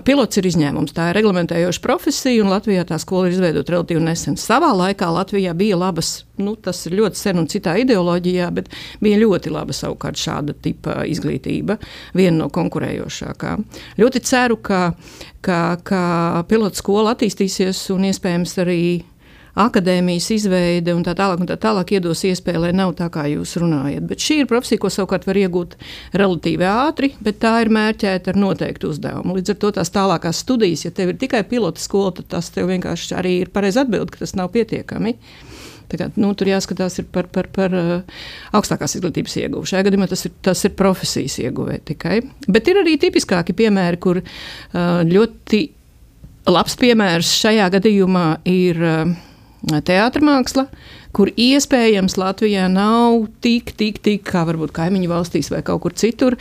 Pilots 0.07 0.41
ir 0.41 0.49
izņēmums. 0.49 0.95
Tā 0.97 1.11
ir 1.11 1.19
reglamentējoša 1.21 1.83
profesija, 1.85 2.43
un 2.43 2.51
Latvijā 2.51 2.83
tā 2.89 2.99
skola 3.03 3.29
ir 3.29 3.37
izveidota 3.37 3.77
relatīvi 3.77 4.03
nesen. 4.03 4.39
Savā 4.41 4.73
laikā 4.75 5.07
Latvijā 5.15 5.55
bija 5.59 5.79
labas, 5.79 6.25
nu, 6.43 6.57
tas 6.59 6.81
ir 6.89 6.97
ļoti 6.99 7.21
sen 7.21 7.39
un 7.43 7.47
citā 7.51 7.77
ideoloģijā, 7.83 8.49
bet 8.55 8.73
bija 9.03 9.21
ļoti 9.23 9.53
laba 9.55 9.77
savukārt 9.77 10.19
šāda 10.19 10.57
tipa 10.65 11.03
izglītība, 11.09 11.79
viena 12.19 12.43
no 12.43 12.51
konkurējošākām. 12.53 13.65
Ļoti 14.03 14.25
ceru, 14.27 14.59
ka, 14.59 14.83
ka, 15.47 15.61
ka 15.87 16.03
pilotu 16.51 16.83
skola 16.83 17.15
attīstīsies 17.15 17.87
un 17.95 18.11
iespējams 18.11 18.59
arī 18.65 18.83
akadēmijas 19.59 20.31
izveide 20.33 20.95
un 20.97 21.03
tā 21.05 21.13
tālāk, 21.17 21.43
un 21.43 21.49
tā 21.51 21.59
tālāk 21.61 21.93
iedos 21.97 22.25
iespēju, 22.25 22.63
lai 22.65 22.73
nav 22.77 22.95
tā, 22.97 23.09
kā 23.13 23.27
jūs 23.29 23.55
runājat. 23.61 24.05
Bet 24.09 24.25
šī 24.25 24.43
ir 24.43 24.51
profesija, 24.51 24.81
ko 24.81 24.91
savukārt 24.93 25.27
var 25.29 25.41
iegūt 25.43 25.77
relatīvi 26.17 26.69
ātri, 26.69 27.13
bet 27.21 27.41
tā 27.43 27.59
ir 27.65 27.73
mērķēta 27.75 28.33
ar 28.33 28.41
noteiktu 28.41 28.93
uzdevumu. 28.93 29.37
Līdz 29.37 29.53
ar 29.53 29.59
to 29.61 29.73
tās 29.77 29.93
tālākās 29.93 30.41
studijas, 30.45 30.87
ja 30.87 30.93
tev 30.97 31.13
ir 31.13 31.19
tikai 31.21 31.43
pilota 31.49 31.83
skola, 31.83 32.15
tad 32.17 32.31
tas 32.33 32.49
tev 32.55 32.71
vienkārši 32.73 33.17
arī 33.19 33.35
ir 33.43 33.51
pareizi 33.53 33.83
atbild, 33.83 34.13
ka 34.13 34.23
tas 34.25 34.33
nav 34.39 34.53
pietiekami. 34.55 35.19
Kā, 35.93 36.07
nu, 36.17 36.31
tur 36.33 36.49
jāskatās 36.49 36.95
par, 37.13 37.27
par, 37.29 37.51
par 37.53 37.75
uh, 37.77 37.91
augstākās 38.57 38.95
izglītības 38.97 39.35
ieguvumu. 39.43 39.69
Šajā 39.69 39.85
gadījumā 39.85 40.07
tas 40.09 40.23
ir, 40.25 40.33
tas 40.41 40.63
ir 40.65 40.73
profesijas 40.79 41.37
ieguve 41.43 41.77
tikai. 41.85 42.23
Bet 42.49 42.71
ir 42.73 42.81
arī 42.81 42.95
tipiskāki 43.03 43.53
piemēri, 43.59 44.01
kur 44.01 44.23
uh, 44.23 45.03
ļoti 45.05 45.61
labs 46.49 46.79
piemērs 46.81 47.35
šajā 47.43 47.69
gadījumā 47.77 48.25
ir. 48.49 48.81
Uh, 48.81 49.13
teātris 49.63 50.67
kur 51.13 51.29
iespējams 51.37 52.17
Latvijā 52.17 52.67
nav 52.73 53.27
tik, 53.45 53.75
tik, 53.77 54.01
tik 54.05 54.25
kā 54.27 54.45
varbūt 54.49 54.73
kaimiņu 54.77 55.11
valstīs 55.11 55.51
vai 55.53 55.61
kaut 55.67 55.83
kur 55.85 55.95
citur. 55.99 56.39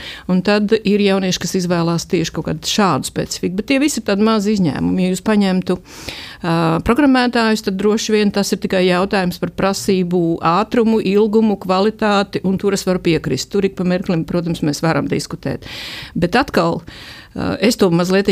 Tad 0.47 0.71
ir 0.77 1.03
jaunieši, 1.03 1.41
kas 1.43 1.55
izvēlās 1.59 2.07
tieši 2.11 2.33
kaut 2.35 2.47
kādu 2.47 2.71
šādu 2.71 3.09
specifiku. 3.09 3.57
Bet 3.59 3.67
tie 3.71 3.81
visi 3.83 3.99
ir 3.99 4.07
tādi 4.07 4.25
mazi 4.25 4.55
izņēmumi. 4.55 5.05
Ja 5.05 5.11
jūs 5.11 5.23
paņemtu 5.27 5.77
uh, 5.77 6.79
programmētājus, 6.87 7.65
tad 7.67 7.79
droši 7.81 8.15
vien 8.15 8.33
tas 8.33 8.53
ir 8.55 8.61
tikai 8.63 8.85
jautājums 8.87 9.41
par 9.43 9.53
prasību 9.59 10.23
ātrumu, 10.53 11.01
ilgumu, 11.11 11.59
kvalitāti, 11.61 12.43
un 12.47 12.57
tur 12.61 12.77
es 12.77 12.87
varu 12.87 13.03
piekrist. 13.03 13.51
Tur 13.51 13.67
ik 13.67 13.75
pa 13.79 13.87
mirklim, 13.87 14.25
protams, 14.29 14.63
mēs 14.65 14.83
varam 14.85 15.11
diskutēt. 15.11 15.67
Bet 16.15 16.39
atkal 16.39 16.79
uh, 16.79 17.55
es 17.59 17.79
to 17.79 17.91
mazliet 17.91 18.31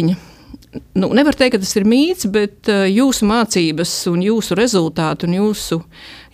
nu, 0.93 1.09
nevar 1.13 1.35
teikt, 1.37 1.55
ka 1.55 1.61
tas 1.63 1.71
ir 1.79 1.85
mīts, 1.89 2.27
bet 2.29 2.69
uh, 2.69 2.83
jūsu 2.89 3.27
mācības, 3.29 3.93
un 4.11 4.21
jūsu 4.23 4.57
rezultāti, 4.57 5.25
un 5.25 5.35
jūsu, 5.39 5.79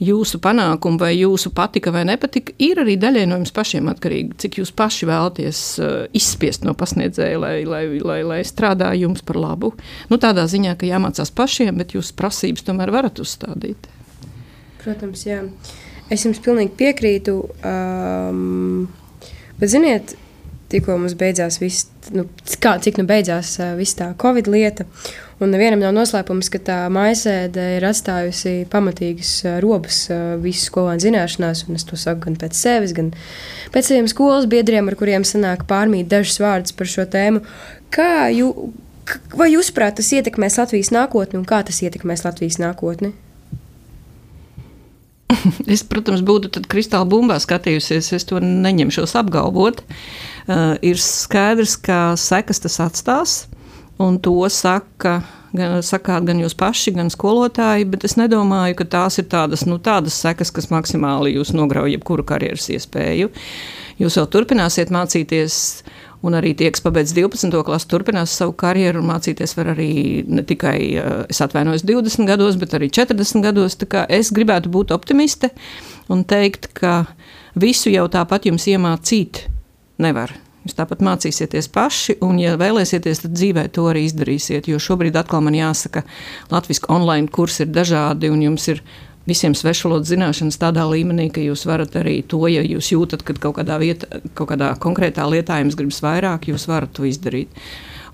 jūsu 0.03 0.39
panākumi, 0.43 0.99
vai 0.99 1.11
jūsu 1.15 1.51
patika 1.55 1.93
vai 1.95 2.03
nepatika, 2.09 2.55
ir 2.59 2.81
arī 2.83 2.97
daļai 2.99 3.25
no 3.29 3.39
jums 3.39 3.53
pašiem 3.55 3.87
atkarīgi. 3.93 4.35
Cik 4.43 4.59
jūs 4.61 4.73
paši 4.75 5.09
vēlaties 5.09 5.61
uh, 5.79 5.95
izspiest 6.15 6.67
no 6.67 6.75
pasniedzēja, 6.77 7.39
lai, 7.41 7.55
lai, 7.69 7.85
lai, 8.03 8.19
lai 8.27 8.41
strādā 8.47 8.91
jums 8.99 9.23
par 9.25 9.39
labu. 9.39 9.71
Nu, 10.11 10.19
tādā 10.21 10.47
ziņā, 10.51 10.75
ka 10.79 10.89
jāmācās 10.89 11.31
pašiem, 11.35 11.75
bet 11.79 11.95
jūsu 11.95 12.17
prasības 12.19 12.67
tomēr 12.67 12.91
varat 12.95 13.23
uzstādīt. 13.23 13.89
Protams, 14.83 15.25
jā. 15.25 15.41
Es 16.11 16.27
jums 16.27 16.37
pilnīgi 16.43 16.75
piekrītu. 16.77 17.39
Um, 17.65 18.85
bet, 19.57 19.71
ziniet, 19.71 20.13
tikko 20.71 20.97
mums 20.97 21.13
beidzās 21.17 21.59
viss, 21.61 21.87
nu, 22.15 22.25
kā, 22.61 22.75
cik 22.81 22.97
nu 22.99 23.05
beidzās 23.09 23.55
viss 23.77 23.97
tā 23.97 24.11
Covid 24.21 24.49
lieta. 24.51 24.87
Un 25.43 25.51
nevienam 25.51 25.81
nav 25.83 25.91
noslēpums, 25.97 26.47
ka 26.47 26.61
tā 26.63 26.77
maisēde 26.95 27.63
ir 27.75 27.83
atstājusi 27.83 28.69
pamatīgas 28.71 29.31
robas 29.63 30.05
visu 30.39 30.69
skolēnu 30.69 31.03
zināšanās, 31.03 31.65
un 31.67 31.75
es 31.75 31.83
to 31.87 31.99
saku 31.99 32.29
gan 32.29 32.37
pēc 32.39 32.55
sevis, 32.55 32.95
gan 32.95 33.11
pēc 33.75 33.89
saviem 33.89 34.07
skolas 34.07 34.47
biedriem, 34.51 34.87
ar 34.87 34.95
kuriem 34.99 35.27
sanāk 35.27 35.67
pārmīt 35.67 36.07
dažus 36.11 36.39
vārdus 36.39 36.75
par 36.77 36.87
šo 36.87 37.03
tēmu. 37.11 37.43
Kā 37.91 38.29
jū, 38.31 38.47
vai 39.35 39.51
jūsuprāt, 39.51 39.99
tas 39.99 40.13
ietekmēs 40.15 40.55
Latvijas 40.61 40.93
nākotni, 40.95 41.41
un 41.41 41.47
kā 41.49 41.59
tas 41.67 41.83
ietekmēs 41.83 42.23
Latvijas 42.27 42.61
nākotni? 42.63 43.11
Es, 45.69 45.83
protams, 45.85 46.23
būtu 46.25 46.63
kristāla 46.69 47.05
bumbā 47.09 47.35
skatījusies, 47.43 48.07
es 48.15 48.23
to 48.29 48.39
neņemšos 48.41 49.13
apgalvot. 49.19 49.83
Uh, 49.83 50.34
ir 50.81 51.01
skaidrs, 51.01 51.77
ka 51.81 51.99
sekas 52.19 52.61
tas 52.63 52.79
atstās, 52.83 53.39
un 54.01 54.19
to 54.19 54.37
saka. 54.49 55.21
Gan, 55.55 55.77
sakāt, 55.87 56.25
gan 56.27 56.35
jūs 56.41 56.51
paši, 56.59 56.91
gan 56.97 57.07
skolotāji, 57.07 57.85
bet 57.87 58.01
es 58.03 58.17
nedomāju, 58.19 58.75
ka 58.81 58.85
tās 58.91 59.15
ir 59.21 59.29
tādas, 59.31 59.61
nu, 59.63 59.77
tādas 59.79 60.17
sekas, 60.19 60.49
kas 60.51 60.67
maksimāli 60.67 61.31
jūs 61.37 61.53
nograuj 61.55 61.93
jebkuru 61.93 62.25
karjeras 62.27 62.67
iespēju. 62.75 63.29
Jūs 64.03 64.17
vēl 64.19 64.27
turpināsiet 64.33 64.91
mācīties 64.91 65.61
Un 66.25 66.33
arī 66.33 66.55
tie, 66.57 66.71
kas 66.73 66.81
pabeidz 66.81 67.11
12. 67.13 67.59
klasu, 67.67 67.85
turpinās 67.91 68.33
savu 68.33 68.55
karjeru 68.57 69.03
un 69.03 69.11
mācīties 69.11 69.51
var 69.59 69.73
arī 69.75 70.23
ne 70.25 70.41
tikai, 70.47 70.77
eh, 70.97 71.25
es 71.29 71.41
atvainojos, 71.43 71.83
20 71.85 72.25
gados, 72.25 72.57
bet 72.57 72.73
arī 72.73 72.89
40 72.89 73.43
gados. 73.45 73.77
Es 74.09 74.31
gribētu 74.31 74.71
būt 74.73 74.91
optimiste 74.91 75.51
un 76.09 76.23
teikt, 76.23 76.73
ka 76.73 77.05
visu 77.53 77.93
jau 77.93 78.07
tāpat 78.09 78.49
jums 78.49 78.65
iemācīt 78.65 79.45
nevar. 80.01 80.33
Jūs 80.65 80.73
tāpat 80.79 81.03
mācīsieties 81.05 81.67
paši, 81.69 82.15
un, 82.25 82.39
ja 82.41 82.55
vēlēsieties, 82.57 83.21
tad 83.21 83.35
dzīvē 83.37 83.67
to 83.75 83.83
arī 83.91 84.07
izdarīsiet. 84.07 84.65
Jo 84.71 84.79
šobrīd 84.81 85.17
atkal 85.19 85.43
man 85.45 85.53
jāsaka, 85.53 86.01
Latvijas 86.49 86.81
online 86.89 87.29
kursi 87.29 87.67
ir 87.67 87.73
dažādi, 87.75 88.31
un 88.33 88.41
jums 88.41 88.65
ir 88.73 88.81
visiem 89.29 89.53
svešvalodas 89.57 90.09
zināšanas 90.09 90.57
tādā 90.61 90.85
līmenī, 90.89 91.27
ka 91.33 91.43
jūs 91.43 91.67
varat 91.69 91.93
arī 92.01 92.19
to, 92.25 92.41
ja 92.49 92.65
jūs 92.65 92.89
jūtat, 92.95 93.21
ka 93.25 93.37
kaut 93.37 93.59
kādā, 93.59 93.77
vieta, 93.81 94.21
kaut 94.33 94.53
kādā 94.53 94.71
konkrētā 94.81 95.25
lietā 95.29 95.59
jums 95.61 95.77
gribas 95.77 96.01
vairāk, 96.05 96.49
jūs 96.49 96.65
varat 96.69 96.93
to 96.97 97.05
izdarīt. 97.09 97.61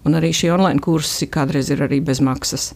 Un 0.02 0.18
arī 0.18 0.32
šie 0.34 0.50
online 0.50 0.82
kursi 0.82 1.28
kādreiz 1.30 1.70
ir 1.70 1.84
arī 1.86 2.00
bez 2.02 2.22
maksas. 2.26 2.72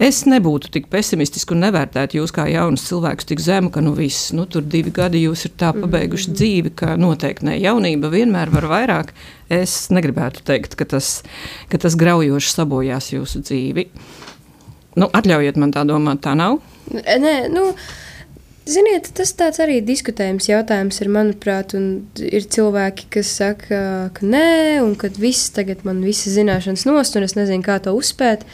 Es 0.00 0.22
nebūtu 0.24 0.70
tik 0.72 0.86
pesimistiski 0.92 1.52
un 1.52 1.60
nevērtētu 1.66 2.16
jūs 2.16 2.32
kā 2.32 2.46
jaunus 2.48 2.86
cilvēkus 2.88 3.28
tik 3.28 3.42
zemu, 3.44 3.68
ka 3.74 3.82
nu 3.84 3.92
viss, 3.98 4.30
nu 4.32 4.46
tur 4.48 4.64
divi 4.64 4.92
gadi 4.96 5.20
jūs 5.26 5.44
ir 5.44 5.52
tā 5.60 5.74
pabeiguši 5.76 6.30
mm 6.30 6.32
-hmm. 6.32 6.38
dzīvi, 6.40 6.74
ka 6.74 6.96
noteikti 6.96 7.46
ne 7.46 7.58
jaunība 7.60 8.08
vienmēr 8.08 8.50
var 8.50 8.64
vairāk. 8.64 9.12
Es 9.50 9.90
negribētu 9.90 10.40
teikt, 10.44 10.74
ka 10.74 10.84
tas, 10.84 11.22
ka 11.68 11.78
tas 11.78 11.94
graujoši 11.94 12.50
sabojās 12.50 13.12
jūsu 13.12 13.42
dzīvi. 13.42 13.88
Nu, 14.96 15.06
atļaujiet 15.12 15.56
man 15.56 15.72
tā 15.72 15.84
domāt, 15.84 16.20
tā 16.20 16.34
nav. 16.34 16.58
Nē, 16.90 17.48
nu, 17.52 17.74
Ziniet, 18.70 19.08
tas 19.16 19.58
arī 19.62 19.80
ir 19.80 19.86
diskutējums 19.88 20.46
jautājums, 20.46 21.00
ir, 21.02 21.08
manuprāt, 21.10 21.72
un 21.74 21.86
ir 22.22 22.44
cilvēki, 22.54 23.08
kas 23.16 23.32
saka, 23.40 23.80
ka 24.14 24.26
nē, 24.26 24.78
un 24.84 24.92
ka 25.00 25.10
viss 25.16 25.50
tagad 25.56 25.82
man 25.86 26.02
visas 26.04 26.36
zināšanas 26.36 26.86
nost, 26.86 27.16
un 27.18 27.26
es 27.26 27.34
nezinu, 27.38 27.64
kā 27.66 27.80
to 27.82 27.94
uzspēt. 27.96 28.44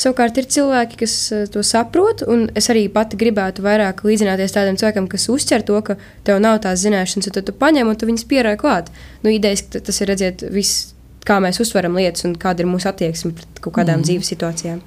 Savukārt 0.00 0.38
ir 0.40 0.48
cilvēki, 0.48 0.98
kas 1.02 1.14
eh, 1.36 1.46
to 1.52 1.62
saprot, 1.66 2.24
un 2.26 2.46
es 2.56 2.70
arī 2.72 2.86
pati 2.90 3.18
gribētu 3.20 3.62
vairāk 3.62 4.00
līdzināties 4.08 4.56
tādiem 4.56 4.78
cilvēkiem, 4.80 5.10
kas 5.12 5.28
uztver 5.30 5.62
to, 5.66 5.76
ka 5.86 5.98
tev 6.26 6.40
nav 6.42 6.62
tās 6.64 6.80
zināšanas, 6.82 7.28
un 7.28 7.36
tad 7.36 7.46
tu 7.50 7.54
paņem 7.60 7.90
un 7.90 7.98
tu 8.00 8.08
viņas 8.08 8.26
pierādi 8.30 8.62
klāt. 8.62 8.88
Nu, 9.22 9.30
idejas, 9.34 9.66
ka 9.68 9.82
tas 9.84 10.00
ir 10.00 10.10
redzēt, 10.10 10.46
viss, 10.54 10.94
kā 11.28 11.36
mēs 11.44 11.60
uztveram 11.62 12.00
lietas 12.00 12.24
un 12.26 12.34
kāda 12.40 12.64
ir 12.64 12.70
mūsu 12.72 12.88
attieksme 12.90 13.36
pret 13.36 13.60
kaut 13.60 13.76
kādām 13.76 14.00
mm. 14.00 14.08
dzīves 14.08 14.32
situācijām. 14.32 14.80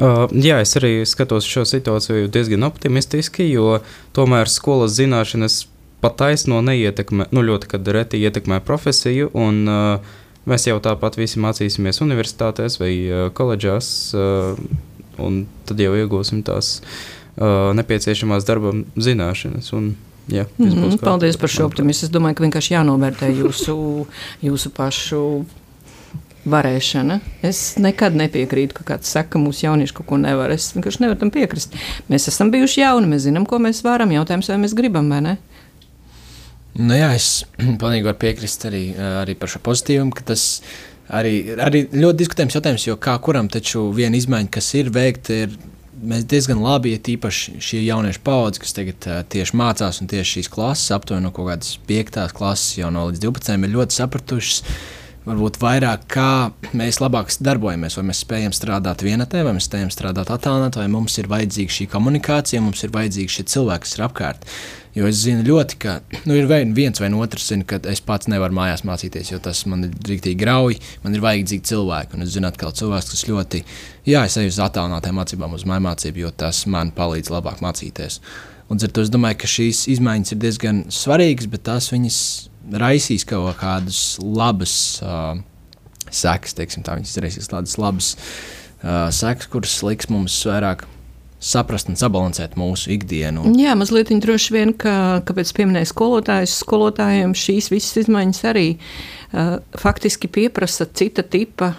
Uh, 0.00 0.24
jā, 0.32 0.62
es 0.64 0.72
arī 0.80 1.02
skatos 1.08 1.44
šo 1.44 1.66
situāciju 1.68 2.30
diezgan 2.32 2.64
optimistiski, 2.64 3.44
jo 3.52 3.80
tomēr 4.16 4.48
skolas 4.48 4.94
zināšanas 4.96 5.66
pataisno 6.02 6.62
neietekmē, 6.64 7.28
nu 7.30 7.44
ļoti 7.44 7.80
reti 7.92 8.22
ietekmē 8.24 8.62
profesiju. 8.64 9.30
Un, 9.36 9.60
uh, 9.68 10.14
mēs 10.48 10.66
jau 10.66 10.78
tāpat 10.82 11.18
visi 11.20 11.42
mācīsimies 11.42 12.00
universitātēs 12.04 12.78
vai 12.80 12.92
uh, 13.04 13.26
koledžās, 13.36 13.90
uh, 14.16 14.56
un 15.22 15.44
tad 15.68 15.82
jau 15.82 15.92
iegūsim 15.98 16.40
tās 16.46 16.78
uh, 16.80 17.70
nepieciešamās 17.76 18.48
darba 18.48 18.74
zināšanas. 18.96 19.74
Un, 19.76 19.92
Jā, 20.30 20.44
mm 20.58 20.68
-hmm, 20.68 20.98
paldies 21.02 21.36
par 21.36 21.50
šo 21.50 21.64
optimismu. 21.66 22.06
Es 22.06 22.10
domāju, 22.14 22.34
ka 22.34 22.44
vienkārši 22.44 22.74
jānovērtē 22.74 23.26
jūsu, 23.34 24.06
jūsu 24.42 24.70
pašu 24.70 25.44
varēšana. 26.48 27.18
Es 27.46 27.60
nekad 27.80 28.16
nepiekrītu, 28.18 28.76
ka 28.78 28.86
kāds 28.92 29.10
saka, 29.14 29.34
ka 29.34 29.42
mūsu 29.42 29.66
jaunieši 29.66 29.96
kaut 29.98 30.08
ko 30.10 30.18
nevar. 30.20 30.52
Es 30.54 30.72
vienkārši 30.74 31.04
nevaru 31.04 31.20
tam 31.20 31.32
piekrist. 31.34 31.76
Mēs 32.10 32.28
esam 32.32 32.50
bijuši 32.54 32.82
jauni, 32.82 33.10
mēs 33.14 33.26
zinām, 33.28 33.46
ko 33.48 33.60
mēs 33.62 33.84
varam. 33.86 34.14
Jautājums, 34.14 34.50
vai 34.50 34.60
mēs 34.64 34.76
gribam 34.78 35.10
vai 35.12 35.20
ne? 35.28 35.36
Nu 36.78 36.96
jā, 36.96 37.12
es 37.14 37.44
pilnīgi 37.80 38.08
varu 38.08 38.18
piekrist 38.22 38.66
arī, 38.70 38.86
arī 39.22 39.36
par 39.38 39.52
šo 39.52 39.62
pozitīvumu, 39.64 40.14
ka 40.16 40.32
tas 40.32 40.46
arī, 41.12 41.36
arī 41.60 41.84
ļoti 41.92 42.22
diskutējams 42.24 42.58
jautājums, 42.58 42.88
jo 42.88 42.96
kā 43.00 43.18
kuram 43.22 43.50
taču 43.52 43.90
viena 43.94 44.18
izmaiņa, 44.18 44.50
kas 44.52 44.72
ir 44.80 44.90
veikta, 44.94 45.44
ir 45.44 45.54
mēs 46.02 46.24
diezgan 46.26 46.62
labi, 46.64 46.94
ja 46.96 47.02
tīpaši 47.04 47.60
šī 47.62 47.84
jauniešu 47.84 48.22
paudze, 48.26 48.62
kas 48.62 48.74
tagad 48.74 49.06
uh, 49.06 49.20
tieši 49.30 49.58
mācās 49.58 50.00
un 50.02 50.10
tieši 50.10 50.38
šīs 50.38 50.50
klases, 50.50 50.90
aptuveni 50.96 51.28
no 51.28 51.30
kaut 51.34 51.52
kādas 51.52 51.76
piektās 51.86 52.34
klases 52.34 52.80
jau 52.80 52.90
no 52.94 53.06
līdz 53.10 53.22
12, 53.22 53.68
ir 53.68 53.74
ļoti 53.76 53.98
sapratušas 54.00 54.64
varbūt 55.26 55.58
vairāk 55.62 56.04
kā 56.10 56.28
mēs 56.76 56.98
labāk 57.02 57.30
darbojamies, 57.44 57.96
vai 57.98 58.04
mēs 58.10 58.22
spējam 58.24 58.54
strādāt 58.56 59.04
vienatnē, 59.06 59.44
vai 59.46 59.54
mēs 59.56 59.68
spējam 59.68 59.90
strādāt 59.94 60.32
attālināti, 60.34 60.80
vai 60.82 60.88
mums 60.90 61.18
ir 61.20 61.30
vajadzīga 61.30 61.76
šī 61.78 61.88
komunikācija, 61.92 62.62
mums 62.64 62.82
ir 62.82 62.94
vajadzīgi 62.94 63.36
šie 63.36 63.46
cilvēki, 63.54 63.86
kas 63.86 63.98
ir 63.98 64.06
apkārt. 64.08 64.46
Jo 64.92 65.06
es 65.08 65.22
zinu 65.22 65.40
ļoti, 65.46 65.78
ka 65.80 65.94
nu, 66.28 66.34
ir 66.36 66.50
viens 66.76 67.00
vai 67.00 67.08
otrs, 67.16 67.46
zina, 67.48 67.64
ka 67.64 67.78
es 67.88 68.02
pats 68.04 68.28
nevaru 68.28 68.52
mājās 68.58 68.84
mācīties, 68.84 69.30
jo 69.32 69.40
tas 69.40 69.62
man 69.70 69.86
ir 69.86 69.94
rīktīgi 70.10 70.36
grauji. 70.42 70.82
Man 71.04 71.16
ir 71.16 71.24
vajadzīgi 71.24 71.64
cilvēki, 71.70 72.18
un 72.18 72.26
es 72.26 72.34
zinu, 72.34 72.52
ka 72.60 72.74
cilvēks, 72.76 73.12
kas 73.14 73.24
ļoti, 73.30 73.62
jā, 74.10 74.26
es 74.28 74.36
eju 74.36 74.52
uz 74.52 74.60
attālinātām 74.60 75.16
mācībām, 75.16 75.56
uz 75.56 75.64
mājmācību, 75.70 76.26
jo 76.26 76.34
tas 76.44 76.66
man 76.68 76.92
palīdz 76.92 77.32
labāk 77.32 77.64
mācīties. 77.64 78.20
Un 78.68 78.80
ar 78.80 78.92
to 78.92 79.04
es 79.04 79.10
domāju, 79.12 79.40
ka 79.40 79.48
šīs 79.48 79.86
izmaiņas 79.96 80.34
ir 80.34 80.44
diezgan 80.44 80.84
svarīgas, 80.92 81.48
bet 81.52 81.64
tās 81.68 81.88
viņas 81.92 82.18
raisīs 82.80 83.26
kaut 83.28 83.56
kādas 83.60 84.16
labas 84.22 84.74
uh, 85.04 85.36
sekas, 86.12 86.56
teiksim, 86.58 86.84
tā 86.86 86.96
viņas 86.98 87.20
raisīs 87.24 87.50
tādas 87.52 87.78
labas 87.80 88.14
uh, 88.16 89.08
sekas, 89.14 89.48
kuras 89.52 89.78
liks 89.86 90.10
mums 90.12 90.36
vairāk 90.48 90.86
saprast 91.42 91.90
un 91.90 91.98
sabalansēt 91.98 92.54
mūsu 92.58 92.92
ikdienu. 92.94 93.48
Jā, 93.58 93.74
mazliet 93.78 94.12
viņa 94.12 94.22
droši 94.22 94.54
vien, 94.54 94.74
ka, 94.78 95.22
kāpēc 95.26 95.50
pieminēja 95.56 95.90
skolotājus, 95.90 96.60
skolotājiem 96.62 97.34
šīs 97.34 97.72
visas 97.72 98.04
izmaiņas 98.04 98.44
arī 98.52 98.68
uh, 98.76 99.56
faktiski 99.82 100.30
pieprasa 100.30 100.86
cita 100.86 101.26
tipa. 101.26 101.74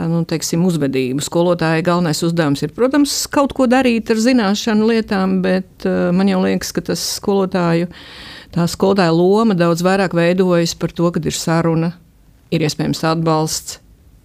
Nu, 0.00 0.22
teiksim, 0.24 0.62
uzvedību. 0.64 1.20
Skolotāja 1.20 1.82
galvenais 1.84 2.22
uzdevums 2.24 2.62
ir, 2.64 2.70
protams, 2.72 3.18
kaut 3.28 3.52
ko 3.52 3.66
darīt 3.68 4.08
ar 4.08 4.20
zināšanu 4.22 4.86
lietām, 4.88 5.40
bet 5.44 5.84
uh, 5.84 6.08
man 6.16 6.30
jau 6.30 6.38
liekas, 6.40 6.70
ka 6.72 6.80
tas 6.86 7.02
skolotāju, 7.18 7.90
tā 8.54 8.66
skolotāja 8.70 9.14
loma 9.14 9.56
daudz 9.58 9.84
vairāk 9.86 10.16
veidojas 10.16 10.74
par 10.78 10.94
to, 10.96 11.10
kad 11.14 11.26
ir 11.26 11.36
saruna, 11.36 11.94
ir 12.50 12.66
iespējams 12.66 13.04
atbalsts, 13.12 13.78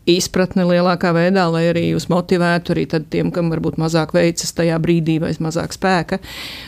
izpratne 0.10 0.65
lielākā 0.70 1.10
veidā, 1.15 1.48
lai 1.50 1.63
arī 1.72 1.88
jūs 1.89 2.08
motivētu 2.12 2.74
arī 2.75 2.86
tiem, 2.94 3.32
kam 3.34 3.50
varbūt 3.53 3.79
mazāk 3.82 4.13
veicas 4.15 4.53
tajā 4.53 4.77
brīdī 4.82 5.17
vai 5.22 5.32
mazāk 5.41 5.74
spēka. 5.74 6.20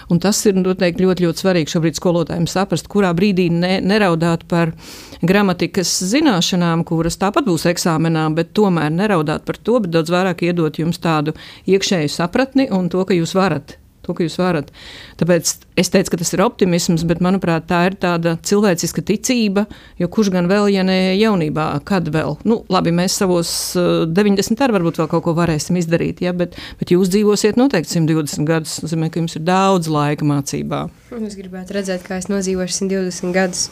Un 0.10 0.22
tas 0.24 0.40
ir 0.50 0.58
noteikti 0.58 1.06
ļoti, 1.06 1.28
ļoti 1.28 1.44
svarīgi 1.44 1.74
šobrīd 1.76 2.00
skolotājiem 2.00 2.48
saprast, 2.50 2.90
kurā 2.92 3.14
brīdī 3.18 3.50
ne, 3.54 3.78
neraudāt 3.86 4.48
par 4.50 4.74
gramatikas 5.22 5.92
zināšanām, 6.12 6.86
kuras 6.88 7.20
tāpat 7.22 7.46
būs 7.48 7.68
eksāmenā, 7.70 8.28
bet 8.38 8.56
tomēr 8.58 8.94
neraudāt 8.94 9.46
par 9.46 9.62
to, 9.62 9.82
bet 9.86 9.94
daudz 9.94 10.14
vairāk 10.14 10.48
iedot 10.50 10.82
jums 10.82 11.02
tādu 11.02 11.38
iekšēju 11.70 12.14
sapratni 12.14 12.72
un 12.74 12.90
to, 12.94 13.06
ka 13.06 13.18
jūs 13.18 13.38
varat 13.38 13.78
to, 14.08 14.16
ka 14.18 14.26
jūs 14.26 14.38
varat. 14.40 14.72
Tāpēc 15.20 15.54
es 15.78 15.92
teicu, 15.94 16.14
ka 16.14 16.20
tas 16.22 16.34
ir 16.34 16.44
optimisms, 16.46 17.06
bet 17.08 17.22
manuprāt, 17.24 17.68
tā 17.70 17.84
ir 17.90 17.98
tāda 18.00 18.38
cilvēciska 18.48 19.04
ticība, 19.08 19.68
jo 20.02 20.10
kurš 20.12 20.32
gan 20.34 20.50
vēl, 20.50 20.70
ja 20.74 20.86
ne 20.88 20.98
jaunībā, 21.18 21.70
kad 21.88 22.10
vēl? 22.14 22.40
Nu, 22.48 22.62
labi, 22.74 22.94
mēs 22.96 23.18
savos 23.22 23.52
90 23.78 24.42
eh, 24.42 24.66
arī 24.66 24.78
varbūt 24.78 25.02
vēl 25.02 25.12
kaut 25.12 25.26
ko 25.28 25.36
varēsim 25.38 25.80
izdarīt, 25.82 26.24
ja, 26.26 26.34
bet, 26.38 26.58
bet 26.80 26.94
jūs 26.96 27.12
dzīvosiet 27.14 27.60
noteikti 27.60 27.98
120 27.98 28.48
gadus. 28.48 28.78
Tas 28.78 28.88
nozīmē, 28.88 29.12
ka 29.12 29.22
jums 29.22 29.38
ir 29.38 29.46
daudz 29.48 29.92
laika 29.92 30.28
mācībā. 30.28 30.88
Es 31.18 31.38
gribētu 31.40 31.78
redzēt, 31.78 32.04
kā 32.08 32.20
es 32.22 32.28
nodzīvošu 32.32 32.82
120 32.84 33.36
gadus. 33.36 33.68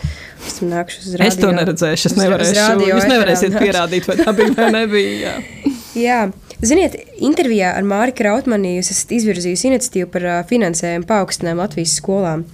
Es 0.45 0.61
rādio. 0.61 1.27
Es 1.27 1.39
to 1.39 1.51
neredzēšu, 1.55 2.11
es 2.11 2.17
nevarēšu. 2.19 2.55
Radio, 2.61 2.89
jūs 2.93 3.09
nevarēsiet 3.11 3.59
pierādīt, 3.59 4.07
vai 4.09 4.17
tā 4.21 4.35
bija 4.37 4.55
vai 4.55 4.71
nebija. 4.79 5.35
Jā. 5.35 5.71
jā. 6.07 6.19
Ziniet, 6.63 6.95
intervijā 7.19 7.73
ar 7.75 7.83
Māri 7.83 8.15
Krautmani 8.15 8.77
jūs 8.77 8.93
esat 8.93 9.11
izvirzījusi 9.17 9.69
iniciatīvu 9.73 10.07
par 10.13 10.29
finansējumu 10.47 11.07
paaugstinājumu 11.09 11.63
Latvijas 11.65 11.97
skolām. 11.99 12.45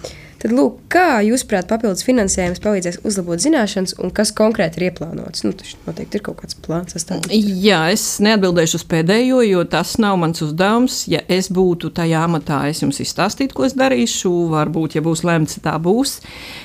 Tad, 0.42 0.56
lūk, 0.58 0.80
kā 0.90 1.20
jūsuprāt, 1.22 1.68
papildus 1.70 2.02
finansējums 2.02 2.64
palīdzēs 2.64 2.98
uzlabot 3.06 3.44
zināšanas, 3.44 3.94
un 4.02 4.10
kas 4.10 4.32
konkrēti 4.34 4.80
ir 4.80 4.88
ieplānots? 4.88 5.44
Nu, 5.46 5.54
tas 5.54 5.76
noteikti 5.86 6.18
ir 6.18 6.24
kaut 6.26 6.40
kāds 6.40 6.58
plāns. 6.66 6.98
Jā, 7.30 7.84
es 7.94 8.06
neatbildēšu 8.26 8.80
uz 8.80 8.88
pēdējo, 8.90 9.44
jo 9.46 9.62
tas 9.70 9.94
nav 10.02 10.18
mans 10.24 10.42
uzdevums. 10.42 11.04
Ja 11.14 11.22
es 11.30 11.52
būtu 11.54 11.94
tajā 11.94 12.26
amatā, 12.26 12.64
es 12.72 12.82
jums 12.82 13.04
izstāstītu, 13.06 13.54
ko 13.54 13.70
es 13.70 13.78
darīšu. 13.78 14.34
Varbūt, 14.56 14.98
ja 14.98 15.06
būs 15.06 15.22
lemts, 15.30 15.62
tā 15.62 15.78
būs. 15.78 16.18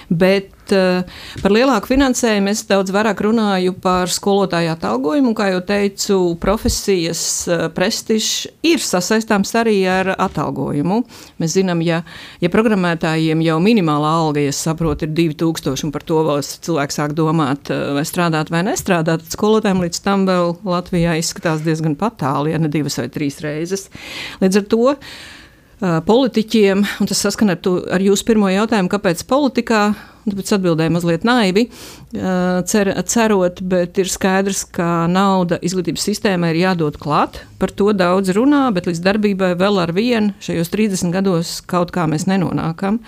Bet 0.09 0.56
uh, 0.75 1.05
par 1.43 1.53
lielāku 1.55 1.91
finansējumu 1.93 2.51
es 2.53 2.63
daudz 2.69 2.93
vairāk 2.95 3.21
runāju 3.27 3.75
par 3.83 4.11
skolotāju 4.13 4.73
atalgojumu. 4.73 5.35
Kā 5.37 5.51
jau 5.53 5.61
teicu, 5.67 6.19
profesijas 6.43 7.21
uh, 7.51 7.67
prestižs 7.75 8.49
ir 8.67 8.83
sasaistāms 8.83 9.55
arī 9.59 9.77
ar 9.91 10.13
atalgojumu. 10.15 11.03
Mēs 11.43 11.57
zinām, 11.59 11.85
ja, 11.87 12.03
ja 12.43 12.51
programmētājiem 12.53 13.45
jau 13.47 13.61
minimālā 13.63 14.17
alga, 14.23 14.43
ja 14.45 14.55
saprotu, 14.57 15.07
ir 15.07 15.15
2000, 15.37 15.87
un 15.87 15.95
par 15.95 16.07
to 16.07 16.25
vēl 16.27 16.43
cilvēks 16.43 17.01
sāk 17.01 17.17
domāt, 17.19 17.73
uh, 17.75 17.95
vai 17.97 18.07
strādāt 18.09 18.53
vai 18.55 18.65
nestrādāt, 18.67 19.25
tad 19.27 19.39
skolotājiem 19.39 19.87
līdz 19.87 20.03
tam 20.05 20.27
vēl 20.29 20.57
Latvijā 20.67 21.17
izskatās 21.21 21.65
diezgan 21.67 21.99
patāli, 22.01 22.57
ja 22.57 22.61
ne 22.63 22.73
divas 22.73 22.99
vai 23.01 23.11
trīs 23.13 23.43
reizes. 23.45 23.91
Līdz 24.43 24.63
ar 24.63 24.71
to 24.71 24.85
politiķiem, 25.81 26.85
un 27.01 27.09
tas 27.09 27.21
saskan 27.21 27.53
ar, 27.53 27.61
tu, 27.61 27.77
ar 27.93 28.01
jūsu 28.01 28.25
pirmo 28.29 28.49
jautājumu, 28.49 28.89
kāpēc 28.93 29.25
politikā, 29.29 29.91
tāpēc 30.33 30.53
atbildēju 30.57 30.93
mazliet 30.95 31.27
naivi, 31.27 31.67
cer, 32.71 32.91
cerot, 33.07 33.61
bet 33.63 33.99
ir 34.03 34.11
skaidrs, 34.11 34.65
ka 34.75 35.07
nauda 35.11 35.59
izglītības 35.63 36.07
sistēmai 36.09 36.53
ir 36.55 36.63
jādod 36.65 36.99
klāt. 37.01 37.41
Par 37.61 37.73
to 37.73 37.93
daudz 37.97 38.33
runā, 38.37 38.65
bet 38.75 38.89
līdz 38.89 39.03
darbībai 39.05 39.53
vēl 39.59 39.79
ar 39.81 39.93
vienu 39.97 40.35
šajos 40.45 40.73
30 40.73 41.15
gados 41.15 41.53
kaut 41.71 41.93
kā 41.95 42.09
mēs 42.11 42.27
nenonākam. 42.29 42.99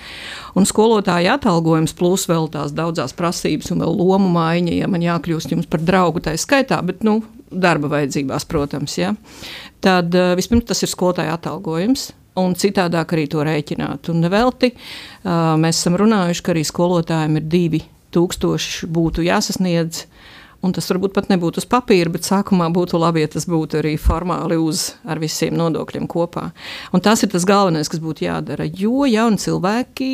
Un 0.58 0.68
skolotāja 0.68 1.37
atalgojums 1.37 1.97
plus 1.99 2.28
vēl 2.30 2.49
tās 2.54 2.73
daudzās 2.76 3.16
prasības 3.19 3.75
un 3.75 3.82
vēl 3.84 3.99
lomu 3.99 4.30
maiņa, 4.36 4.78
ja 4.78 4.90
man 4.90 5.04
jākļūst 5.04 5.52
jums 5.56 5.69
par 5.71 5.82
draugu 5.84 6.23
tā 6.25 6.36
skaitā, 6.38 6.80
bet 6.86 7.04
nu, 7.06 7.21
darba 7.50 7.90
vajadzībās, 7.93 8.47
protams. 8.49 8.95
Ja. 9.00 9.14
Tad 9.84 10.14
vispirms 10.38 10.69
tas 10.71 10.82
ir 10.84 10.90
skolotāja 10.93 11.36
atalgojums 11.38 12.12
un 12.40 12.56
citādāk 12.58 13.14
arī 13.14 13.26
to 13.30 13.44
rēķināt. 13.46 14.10
Un 14.12 14.22
nevelti 14.24 14.72
mēs 15.24 15.82
esam 15.82 15.98
runājuši, 16.00 16.44
ka 16.44 16.54
arī 16.54 16.64
skolotājiem 16.66 17.38
ir 17.40 17.46
divi 17.50 17.82
tūkstoši 18.14 18.88
būtu 18.88 19.26
jāsasniedz. 19.26 20.06
Un 20.66 20.72
tas 20.74 20.88
varbūt 20.90 21.12
pat 21.14 21.28
nebūtu 21.30 21.60
uz 21.62 21.68
papīra, 21.70 22.10
bet 22.10 22.26
sākumā 22.26 22.66
būtu 22.74 22.98
labi, 22.98 23.22
ja 23.22 23.30
tas 23.30 23.44
būtu 23.46 23.78
arī 23.78 23.92
formāli 24.00 24.56
uz 24.58 24.88
ar 25.06 25.20
visiem 25.22 25.54
nodokļiem 25.54 26.08
kopā. 26.10 26.48
Un 26.90 27.04
tas 27.04 27.22
ir 27.22 27.30
tas 27.30 27.46
galvenais, 27.46 27.86
kas 27.86 28.02
būtu 28.02 28.26
jādara. 28.26 28.66
Jo 28.66 29.06
jauni 29.06 29.38
cilvēki 29.38 30.10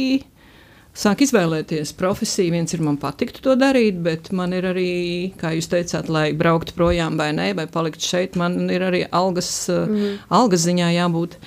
sāk 0.94 1.24
izvēlēties 1.26 1.92
profesiju. 1.98 2.54
Viens 2.54 2.74
ir 2.74 2.82
man 2.84 2.98
patiktu 3.00 3.42
to 3.44 3.56
darīt, 3.58 4.00
bet 4.04 4.30
man 4.36 4.54
ir 4.56 4.68
arī, 4.70 4.88
kā 5.40 5.54
jūs 5.56 5.70
teicāt, 5.72 6.10
lai 6.12 6.28
brauktu 6.36 6.76
projām 6.78 7.18
vai 7.20 7.32
nē, 7.36 7.52
vai 7.58 7.68
paliktu 7.70 8.06
šeit, 8.06 8.38
man 8.40 8.70
ir 8.72 8.86
arī 8.86 9.04
algas, 9.10 9.52
mm. 9.70 10.26
algas 10.34 10.66
ziņā 10.68 10.94
jābūt. 11.00 11.38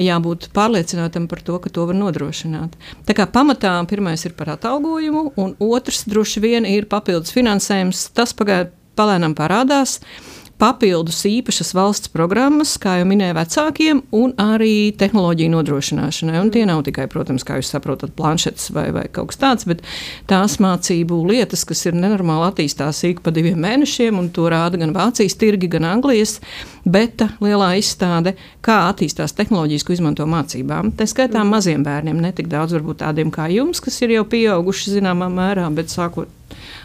Jābūt 0.00 0.46
pārliecinātam 0.56 1.26
par 1.28 1.42
to, 1.44 1.58
ka 1.60 1.68
to 1.68 1.82
var 1.90 1.96
nodrošināt. 1.98 2.78
Tā 3.04 3.12
kā 3.12 3.26
pamatā 3.28 3.74
pirmais 3.90 4.22
ir 4.24 4.32
par 4.38 4.54
atalgojumu, 4.54 5.34
un 5.36 5.52
otrs 5.60 6.06
droši 6.08 6.40
vien 6.40 6.64
ir 6.64 6.88
papildus 6.88 7.34
finansējums. 7.36 8.06
Tas 8.16 8.32
pagaidām 8.32 8.78
palēnām 8.92 9.32
parādās. 9.32 9.98
Uh, 10.00 10.41
papildus 10.60 11.20
īpašas 11.26 11.72
valsts 11.74 12.10
programmas, 12.12 12.74
kā 12.80 12.98
jau 13.00 13.06
minēju, 13.08 13.34
vecākiem 13.36 14.02
un 14.14 14.34
arī 14.40 14.92
tehnoloģiju 14.98 15.52
nodrošināšanai. 15.54 16.36
Un 16.40 16.50
tie 16.54 16.64
nav 16.68 16.84
tikai, 16.86 17.08
protams, 17.10 17.44
kā 17.46 17.58
jūs 17.58 17.72
saprotat, 17.74 18.14
planšetes 18.18 18.70
vai, 18.74 18.88
vai 18.94 19.06
kaut 19.12 19.32
kas 19.32 19.40
tāds, 19.42 19.66
bet 19.68 19.82
tās 20.30 20.58
mācību 20.62 21.18
lietas, 21.30 21.64
kas 21.68 21.82
ir 21.88 21.96
nenormāli 21.98 22.48
attīstās 22.50 23.02
ik 23.08 23.22
pa 23.24 23.32
diviem 23.34 23.58
mēnešiem, 23.62 24.18
un 24.18 24.30
to 24.34 24.46
rāda 24.52 24.80
gan 24.80 24.94
Vācijas 24.96 25.38
tirgi, 25.40 25.70
gan 25.72 25.88
Anglijas 25.88 26.38
beta 26.84 27.30
lielā 27.42 27.72
izstāde, 27.78 28.34
kā 28.64 28.82
attīstās 28.90 29.34
tehnoloģijas, 29.38 29.86
ko 29.86 29.96
izmanto 29.96 30.26
mācībām. 30.30 30.92
Tā 30.98 31.06
skaitā 31.10 31.42
maziem 31.46 31.84
bērniem, 31.86 32.20
ne 32.22 32.32
tik 32.36 32.50
daudz 32.52 32.76
varbūt 32.76 33.02
tādiem 33.02 33.32
kā 33.34 33.48
jums, 33.52 33.82
kas 33.82 33.98
ir 34.02 34.16
jau 34.16 34.26
pieauguši 34.28 34.98
zināmā 34.98 35.30
mērā, 35.32 35.66
bet 35.74 35.90
sākot, 35.90 36.30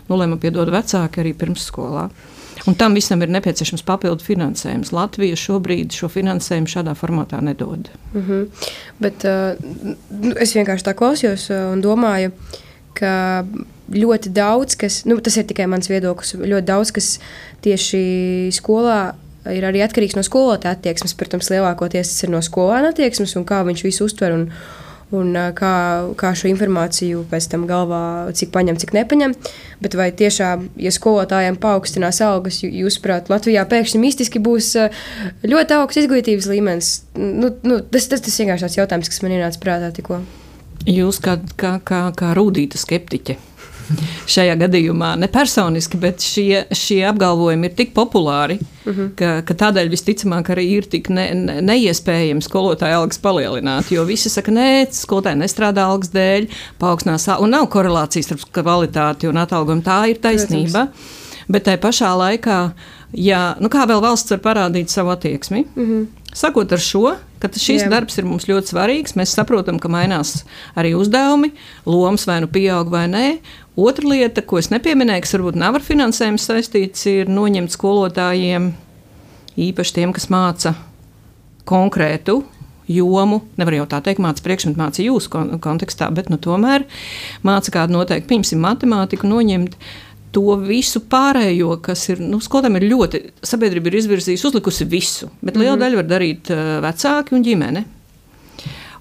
nu, 0.08 0.18
lai 0.18 0.30
man 0.30 0.42
piedod 0.42 0.70
vecāki 0.74 1.24
arī 1.24 1.34
pirmsskolā. 1.38 2.08
Un 2.68 2.76
tam 2.76 2.98
visam 2.98 3.22
ir 3.24 3.32
nepieciešams 3.32 3.86
papildu 3.88 4.26
finansējums. 4.28 4.92
Latvija 4.96 5.38
šobrīd 5.40 5.96
šo 5.96 6.10
finansējumu 6.12 6.68
šādā 6.72 6.96
formātā 7.00 7.40
nedod. 7.42 7.88
Mm 8.14 8.24
-hmm. 8.28 8.48
Bet, 9.00 9.24
uh, 9.24 9.56
es 10.36 10.56
vienkārši 10.56 10.88
tā 10.90 10.94
klausījos 10.94 11.50
uh, 11.50 11.72
un 11.74 11.82
domāju, 11.82 12.32
ka 12.94 13.46
ļoti 13.94 14.34
daudz, 14.34 14.76
kas, 14.76 15.06
nu, 15.06 15.20
tas 15.24 15.38
ir 15.38 15.48
tikai 15.48 15.68
mans 15.68 15.90
viedoklis, 15.90 16.36
ļoti 16.36 16.66
daudz, 16.66 16.92
kas 16.92 17.20
tieši 17.62 18.50
skolā 18.52 19.14
ir 19.54 19.64
arī 19.64 19.84
atkarīgs 19.86 20.18
no 20.18 20.24
skolotāja 20.26 20.76
attieksmes. 20.76 21.16
Protams, 21.16 21.52
lielākoties 21.54 22.12
tas 22.12 22.24
ir 22.24 22.34
no 22.34 22.42
skolēna 22.44 22.92
attieksmes 22.92 23.36
un 23.40 23.46
kā 23.46 23.64
viņš 23.68 23.84
visu 23.84 24.08
uztver. 24.10 24.36
Un, 24.36 24.52
un 25.16 25.32
kā, 25.56 25.74
kā 26.20 26.32
šo 26.36 26.50
informāciju 26.52 27.24
pēc 27.32 27.50
tam 27.54 27.66
galvā, 27.70 28.02
cik 28.36 28.52
paņem, 28.56 28.80
cik 28.82 28.94
nepaņem. 28.98 29.36
Bet 29.84 29.96
vai 29.98 30.10
tiešām, 30.12 30.68
ja 30.82 30.92
skolotājiem 30.94 31.60
paaugstinās 31.62 32.22
algas, 32.26 32.60
jūsuprāt, 32.66 33.32
Latvijā 33.32 33.64
pēkšņi 33.70 34.02
mistiski 34.04 34.44
būs 34.44 34.74
ļoti 35.48 35.78
augsts 35.80 36.04
izglītības 36.04 36.52
līmenis? 36.52 36.94
Nu, 37.16 37.54
nu, 37.64 37.82
tas, 37.82 38.10
tas, 38.12 38.24
tas 38.26 38.40
vienkārši 38.42 38.68
tāds 38.68 38.80
jautājums, 38.82 39.12
kas 39.14 39.24
man 39.24 39.38
ienāca 39.38 39.64
prātā 39.64 39.94
tikko. 39.96 40.22
Jūs 40.88 41.22
kā, 41.24 41.40
kā, 41.60 41.78
kā, 41.84 42.08
kā 42.16 42.34
rūtīta 42.38 42.80
skeptiķe 42.80 43.38
šajā 44.28 44.56
gadījumā 44.60 45.14
ne 45.20 45.30
personiski, 45.32 46.00
bet 46.02 46.24
šie, 46.24 46.66
šie 46.76 47.02
apgalvojumi 47.10 47.70
ir 47.70 47.76
tik 47.78 47.94
populāri, 47.96 48.60
uh 48.60 48.92
mhm. 48.92 49.00
-huh. 49.00 49.14
ka, 49.20 49.32
ka 49.48 49.54
tādēļ 49.66 49.92
visticamāk 49.94 50.52
arī 50.56 50.66
ir 50.78 50.90
tik 50.90 51.10
ne, 51.10 51.28
ne, 51.34 51.60
neiespējami 51.62 52.42
skolotāja 52.42 53.00
algas 53.00 53.18
palielināt. 53.18 53.92
Jo 53.92 54.04
visi 54.04 54.30
saka, 54.30 54.52
nē, 54.52 54.88
skolotāji 54.92 55.42
nestrādā 55.44 55.86
algas 55.86 56.12
dēļ, 56.12 56.48
paaugstinās, 56.80 57.28
un 57.40 57.50
nav 57.50 57.68
korelācijas 57.68 58.26
starp 58.26 58.52
kvalitāti 58.52 59.28
un 59.28 59.38
atalgojumu. 59.38 59.84
Tā 59.84 60.10
ir 60.10 60.22
taisnība. 60.22 60.88
Protams. 60.88 61.26
Bet 61.48 61.64
tajā 61.64 61.80
pašā 61.80 62.12
laikā, 62.12 62.72
ja, 63.14 63.56
nu 63.60 63.70
kā 63.70 63.86
vēl 63.88 64.02
valsts 64.04 64.32
var 64.32 64.40
parādīt 64.40 64.92
savu 64.92 65.10
attieksmi, 65.10 65.66
uh 65.76 65.84
mhm. 65.84 65.92
-huh. 65.94 66.08
Sakot 66.38 66.72
ar 66.72 66.82
šo, 66.84 67.16
ka 67.42 67.50
šis 67.50 67.82
Jā. 67.82 67.90
darbs 67.90 68.20
ir 68.20 68.26
mums 68.28 68.46
ļoti 68.46 68.70
svarīgs, 68.70 69.16
mēs 69.18 69.32
saprotam, 69.34 69.80
ka 69.82 69.90
mainās 69.90 70.44
arī 70.78 70.92
uzdevumi, 70.94 71.50
lomas 71.86 72.28
vai 72.30 72.42
nu 72.44 72.50
pieaug 72.52 72.92
vai 72.94 73.08
nē, 73.10 73.24
Otra 73.78 74.10
lieta, 74.10 74.42
ko 74.42 74.58
es 74.58 74.72
nepieminēju, 74.74 75.22
kas 75.22 75.36
varbūt 75.36 75.58
nav 75.62 75.76
ar 75.78 75.84
finansējumu 75.86 76.42
saistīts, 76.42 77.04
ir 77.12 77.28
noņemt 77.30 77.70
skolotājiem, 77.76 78.72
īpaši 79.54 79.94
tiem, 80.00 80.14
kas 80.16 80.32
māca 80.34 80.74
konkrētu 81.70 82.40
jomu, 82.90 83.44
nevar 83.60 83.76
jau 83.78 83.86
tā 83.92 84.00
teikt, 84.02 84.22
māca 84.24 84.42
priekšmetu, 84.42 84.80
māca 84.80 85.04
jūsu 85.06 85.30
kon 85.30 85.52
kontekstā, 85.62 86.08
bet 86.16 86.32
nu, 86.34 86.40
tomēr 86.42 86.88
māca 87.46 87.74
kādu 87.76 88.00
noteikti, 88.00 88.30
piemēram, 88.32 88.64
matemātiku 88.66 89.30
noņemt. 89.30 89.78
To 90.36 90.58
visu 90.60 91.00
pārējo, 91.10 91.78
kas 91.82 92.02
ir, 92.12 92.20
nu, 92.22 92.42
skolotājiem 92.44 92.80
ir 92.82 92.88
ļoti, 92.92 93.22
sabiedrība 93.48 93.90
ir 93.90 94.00
izvirzījusi, 94.02 94.50
uzlikusi 94.50 94.90
visu, 94.90 95.30
bet 95.42 95.56
liela 95.56 95.76
mm 95.76 95.78
-hmm. 95.78 95.84
daļa 95.86 96.02
var 96.02 96.10
darīt 96.10 96.52
uh, 96.52 96.66
vecāki 96.84 97.38
un 97.38 97.46
ģimene. 97.46 97.86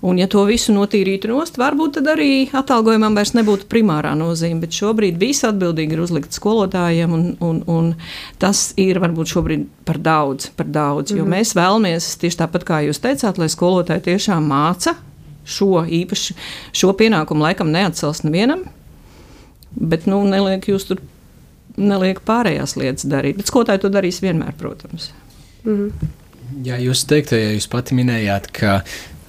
Un, 0.05 0.19
ja 0.21 0.27
to 0.29 0.43
visu 0.45 0.75
notīrītu 0.77 1.31
nost, 1.31 1.57
varbūt 1.61 1.97
tad 1.97 2.11
arī 2.13 2.49
atalgojumam 2.53 3.17
vairs 3.17 3.33
nebūtu 3.37 3.69
primārā 3.71 4.13
nozīme. 4.19 4.61
Bet 4.65 4.77
šobrīd 4.77 5.17
viss 5.21 5.47
atbildīgi 5.49 5.97
ir 5.97 6.03
uzlikts 6.05 6.41
skolotājiem, 6.41 7.13
un, 7.17 7.27
un, 7.41 7.63
un 7.71 7.91
tas 8.43 8.69
ir 8.81 9.01
varbūt 9.03 9.33
šobrīd 9.33 9.67
par 9.89 10.01
daudz. 10.03 10.51
Par 10.57 10.69
daudz 10.69 11.13
mm 11.13 11.15
-hmm. 11.15 11.19
Jo 11.19 11.25
mhm. 11.25 11.33
mēs 11.35 11.55
vēlamies, 11.57 12.17
tieši 12.21 12.41
tāpat 12.45 12.65
kā 12.65 12.83
jūs 12.87 13.01
teicāt, 13.01 13.39
lai 13.39 13.49
skolotāji 13.49 14.01
tiešām 14.13 14.47
māca 14.47 14.95
šo 15.45 15.87
īpaši 15.87 16.35
šo 16.73 16.93
pienākumu, 16.93 17.43
laikam 17.43 17.71
neatcels 17.71 18.23
nevienam. 18.23 18.65
Bet 19.71 20.07
nu, 20.07 20.25
neliek 20.25 20.69
jūs 20.69 20.89
tur 20.89 21.01
neliek 21.77 22.21
pārējās 22.27 22.77
lietas 22.77 23.07
darīt. 23.09 23.37
Bet 23.37 23.47
skolotāji 23.47 23.85
to 23.85 23.89
darīs 23.93 24.23
vienmēr, 24.25 24.53
protams. 24.59 25.11
Mm 25.65 25.77
-hmm. 25.77 26.09
Jā, 26.65 26.79
jūs 26.79 27.05
teiktajā 27.11 27.53
jūs 27.57 27.67
pati 27.69 27.95
minējāt, 27.95 28.51
ka 28.53 28.83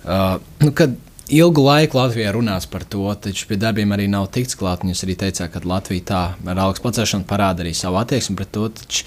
Uh, 0.08 0.38
nu, 0.63 0.72
kad 0.72 0.93
ilgu 1.28 1.63
laiku 1.65 2.00
Latvijā 2.00 2.32
runāts 2.36 2.67
par 2.72 2.86
to, 2.88 3.04
taču 3.22 3.48
pie 3.50 3.58
darbiem 3.60 3.91
arī 3.96 4.08
nav 4.12 4.30
tikts 4.32 4.56
klāt. 4.60 4.86
Jūs 4.88 5.04
arī 5.04 5.17
teicāt, 5.20 5.52
ka 5.52 5.63
Latvija 5.67 6.08
tā 6.08 6.22
ar 6.48 6.62
algas 6.63 6.84
pacelšanu 6.84 7.28
parāda 7.28 7.65
arī 7.65 7.74
savu 7.76 8.00
attieksmi 8.00 8.38
pret 8.39 8.54
to. 8.56 8.70
Taču 8.80 9.04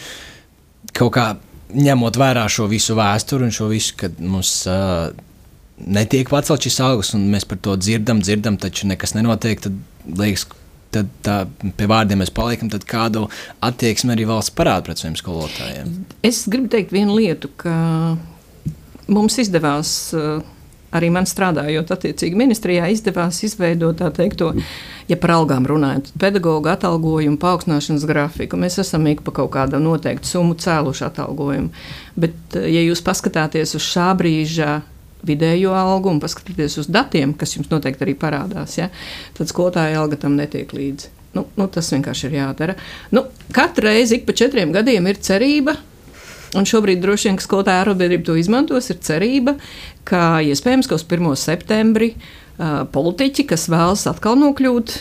kaut 0.96 1.14
kā 1.16 1.26
ņemot 1.70 2.18
vērā 2.20 2.44
šo 2.50 2.68
visu 2.70 2.96
vēsturi 2.98 3.48
un 3.48 3.54
šo 3.54 3.70
visu, 3.70 3.96
kad 4.00 4.20
mums 4.20 4.52
uh, 4.68 5.10
netiek 5.80 6.28
pacelt 6.30 6.66
šis 6.66 6.80
algas, 6.84 7.14
un 7.16 7.28
mēs 7.32 7.46
par 7.48 7.60
to 7.64 7.76
dzirdam, 7.80 8.20
dzirdam, 8.24 8.58
taču 8.60 8.90
nekas 8.90 9.14
nenotiek, 9.16 9.62
tad 9.64 9.76
liekas, 10.20 10.46
tad 10.92 11.10
tā, 11.24 11.36
pie 11.78 11.88
vārdiem 11.88 12.20
mēs 12.20 12.32
paliekam, 12.34 12.70
tad 12.72 12.84
kādu 12.90 13.28
attieksmi 13.64 14.12
arī 14.16 14.26
valsts 14.28 14.54
parāda 14.56 14.88
pret 14.88 15.00
saviem 15.00 15.16
skolotājiem. 15.20 15.92
Es 16.26 16.42
gribu 16.50 16.72
teikt 16.72 16.92
vienu 16.92 17.16
lietu, 17.16 17.52
ka 17.60 17.74
mums 19.08 19.38
izdevās. 19.40 19.94
Uh, 20.16 20.42
arī 20.96 21.10
man 21.14 21.26
strādājot 21.28 21.90
attiecīgi 21.94 22.38
ministrijā, 22.38 22.88
izdevās 22.90 23.40
izveidot 23.46 24.00
tā 24.00 24.10
teikto, 24.14 24.52
ja 25.10 25.18
par 25.20 25.34
algām 25.36 25.66
runājot, 25.68 26.12
pedagoģa 26.20 26.76
atalgojumu 26.78 27.38
paaugstināšanas 27.40 28.06
grafiku. 28.08 28.58
Mēs 28.60 28.80
esam 28.82 29.06
ik 29.10 29.24
pa 29.26 29.34
kaut 29.40 29.52
kādu 29.56 29.80
noteiktu 29.82 30.28
summu 30.28 30.56
cēluši 30.60 31.06
atalgojumu. 31.10 31.70
Bet, 32.20 32.56
ja 32.56 32.82
jūs 32.84 33.04
paskatāties 33.06 33.76
uz 33.78 33.86
šā 33.86 34.10
brīža 34.18 34.80
vidējo 35.26 35.74
algu 35.76 36.14
un 36.14 36.20
paskatīties 36.22 36.78
uz 36.80 36.90
datiem, 36.90 37.34
kas 37.36 37.54
jums 37.56 37.70
noteikti 37.72 38.06
arī 38.06 38.16
parādās, 38.18 38.78
ja, 38.80 38.88
tad 39.36 39.50
skolotāja 39.52 40.00
alga 40.00 40.16
tam 40.20 40.38
netiek 40.38 40.72
līdzi. 40.72 41.16
Nu, 41.36 41.44
nu, 41.54 41.68
tas 41.70 41.92
vienkārši 41.92 42.26
ir 42.26 42.40
jādara. 42.40 42.74
Nu, 43.14 43.28
katru 43.54 43.86
reizi, 43.86 44.18
ik 44.18 44.24
pa 44.26 44.34
četriem 44.34 44.72
gadiem, 44.74 45.06
ir 45.06 45.20
cerība, 45.22 45.76
Un 46.58 46.66
šobrīd 46.66 46.98
droši 46.98 47.28
vien, 47.28 47.36
skolotāja 47.38 47.84
arotbiedrība 47.84 48.26
to 48.26 48.34
izmantos, 48.38 48.88
ir 48.90 48.98
cerība, 49.06 49.54
ka 50.08 50.40
iespējams, 50.46 50.90
ka 50.90 50.98
uz 50.98 51.06
1. 51.06 51.30
septembri 51.40 52.14
politiķi, 52.92 53.46
kas 53.52 53.68
vēlas 53.72 54.06
atkal 54.10 54.36
nokļūt 54.40 54.98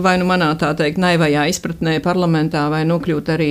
vai 0.00 0.14
nu 0.18 0.24
manā 0.28 0.48
tā 0.58 0.70
teikt, 0.76 0.98
naivajā 1.00 1.44
izpratnē 1.52 1.98
parlamentā, 2.02 2.62
vai 2.72 2.80
nokļūt 2.88 3.28
arī 3.34 3.50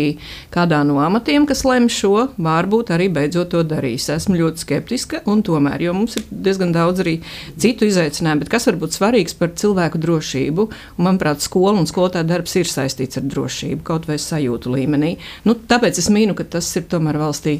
kādā 0.53 0.81
no 0.87 0.97
amatiem, 1.03 1.45
kas 1.47 1.61
lemj 1.67 1.91
šo, 1.93 2.13
varbūt 2.41 2.89
arī 2.95 3.09
beidzot 3.13 3.51
to 3.53 3.61
darīs. 3.67 4.09
Esmu 4.11 4.39
ļoti 4.39 4.63
skeptiska, 4.63 5.21
un 5.29 5.43
tomēr, 5.45 5.83
jo 5.85 5.93
mums 5.95 6.17
ir 6.19 6.25
diezgan 6.31 6.73
daudz 6.75 7.03
arī 7.05 7.19
citu 7.61 7.87
izaicinājumu, 7.89 8.43
bet 8.43 8.51
kas 8.55 8.67
var 8.69 8.79
būt 8.81 8.97
svarīgs 8.97 9.37
par 9.37 9.53
cilvēku 9.61 10.01
drošību, 10.01 10.67
un 10.97 11.07
manuprāt, 11.07 11.45
skola 11.45 11.77
un 11.77 11.87
skolotāja 11.89 12.27
darbs 12.27 12.57
ir 12.57 12.69
saistīts 12.69 13.21
ar 13.21 13.29
drošību, 13.29 13.85
kaut 13.85 14.09
vai 14.09 14.17
sajūtu 14.19 14.73
līmenī. 14.75 15.15
Nu, 15.45 15.55
tāpēc 15.55 16.01
es 16.01 16.09
mīnu, 16.11 16.35
ka 16.35 16.47
tas 16.57 16.73
ir 16.79 16.89
tomēr 16.89 17.21
valstī. 17.21 17.59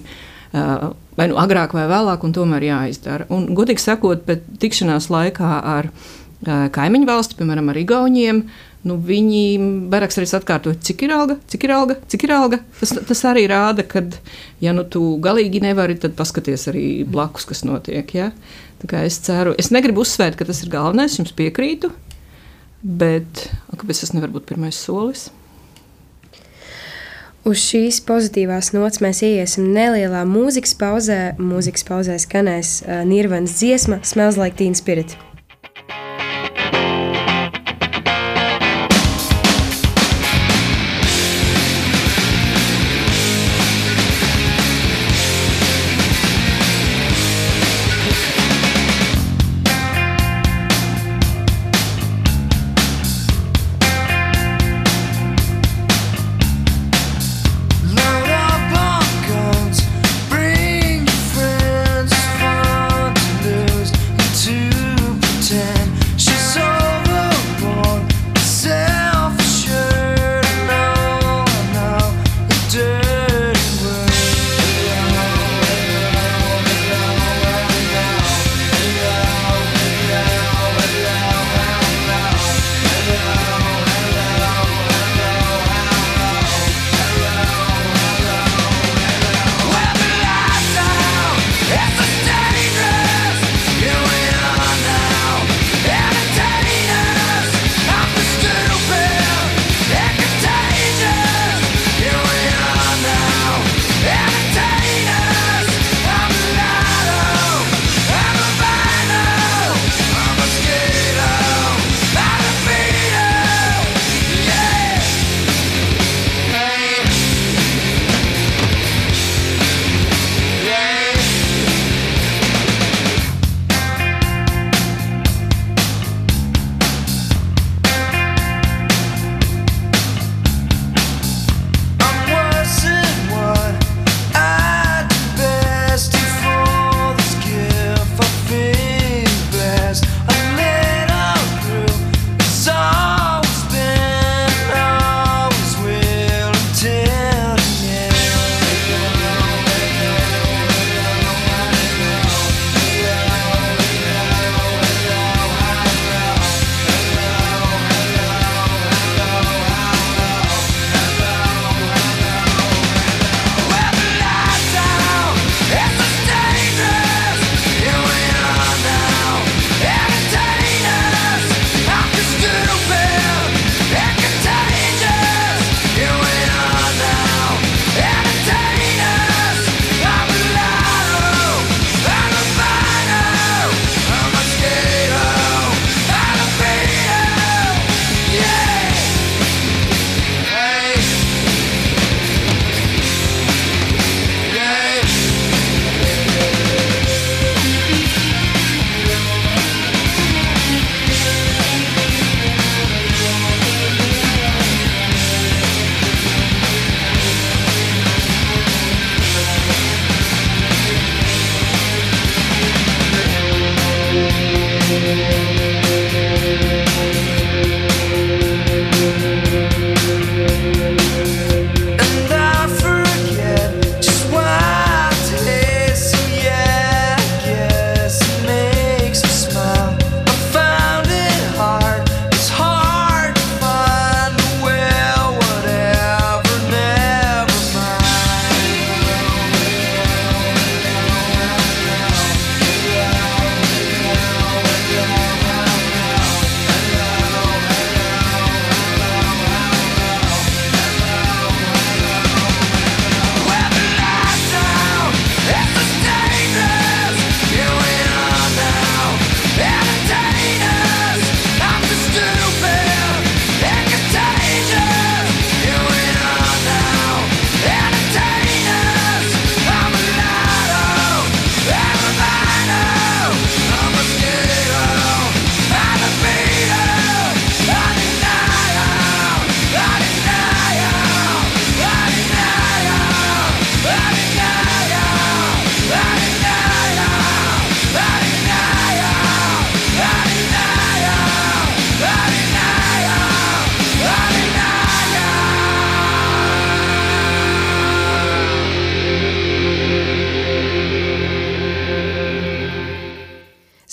Uh, 0.49 0.89
vai 1.13 1.27
nu 1.29 1.38
agrāk 1.38 1.75
vai 1.77 1.85
vēlāk, 1.89 2.23
un 2.25 2.33
tomēr 2.33 2.65
jāizdara. 2.65 3.27
Un, 3.33 3.51
godīgi 3.57 3.83
sakot, 3.83 4.23
pēc 4.25 4.47
tikšanās 4.63 5.12
laikā 5.13 5.51
ar 5.75 5.91
uh, 5.91 6.65
kaimiņu 6.73 7.09
valsti, 7.09 7.38
piemēram, 7.38 7.69
ar 7.69 7.77
Igauniem. 7.77 8.41
Nu, 8.88 8.95
viņi 9.03 9.59
barakstīs 9.91 10.31
atkārto, 10.38 10.71
cik 10.71 11.03
ir 11.03 11.12
alga, 11.12 11.35
cik 11.51 11.65
ir 11.67 11.73
alga, 11.75 11.97
cik 12.09 12.23
ir 12.25 12.31
alga. 12.31 12.62
Tas, 12.79 12.93
tas 13.09 13.23
arī 13.27 13.43
rāda, 13.51 13.83
ka, 13.83 14.05
ja 14.63 14.71
nu 14.73 14.85
tu 14.88 15.17
galīgi 15.21 15.59
nevari, 15.65 15.97
tad 15.99 16.15
paskaties 16.17 16.69
arī 16.71 16.85
blakus, 17.03 17.45
kas 17.49 17.65
notiek. 17.67 18.13
Ja? 18.15 18.29
Es 19.03 19.19
ceru, 19.25 19.51
es 19.59 19.73
negribu 19.75 20.05
uzsvērt, 20.05 20.39
ka 20.39 20.47
tas 20.47 20.63
ir 20.63 20.71
galvenais, 20.71 21.19
jums 21.19 21.35
piekrītu, 21.35 21.91
bet 22.79 23.49
kāpēc 23.75 24.05
tas 24.05 24.15
nevar 24.15 24.31
būt 24.31 24.47
pirmais 24.53 24.79
solis? 24.79 25.27
Uz 27.49 27.63
šīs 27.65 27.97
pozitīvās 28.05 28.67
nots 28.75 28.99
mēs 29.01 29.23
ieiesim 29.25 29.71
nelielā 29.73 30.21
mūzikas 30.29 30.75
pauzē. 30.77 31.17
Mūzikas 31.41 31.88
pauzē 31.88 32.19
skanēs 32.21 32.75
uh, 32.83 32.99
Nirvana 33.09 33.49
dziesma 33.49 34.03
Smells 34.05 34.38
Like 34.38 34.59
Teen 34.59 34.77
Spirit. 34.77 35.17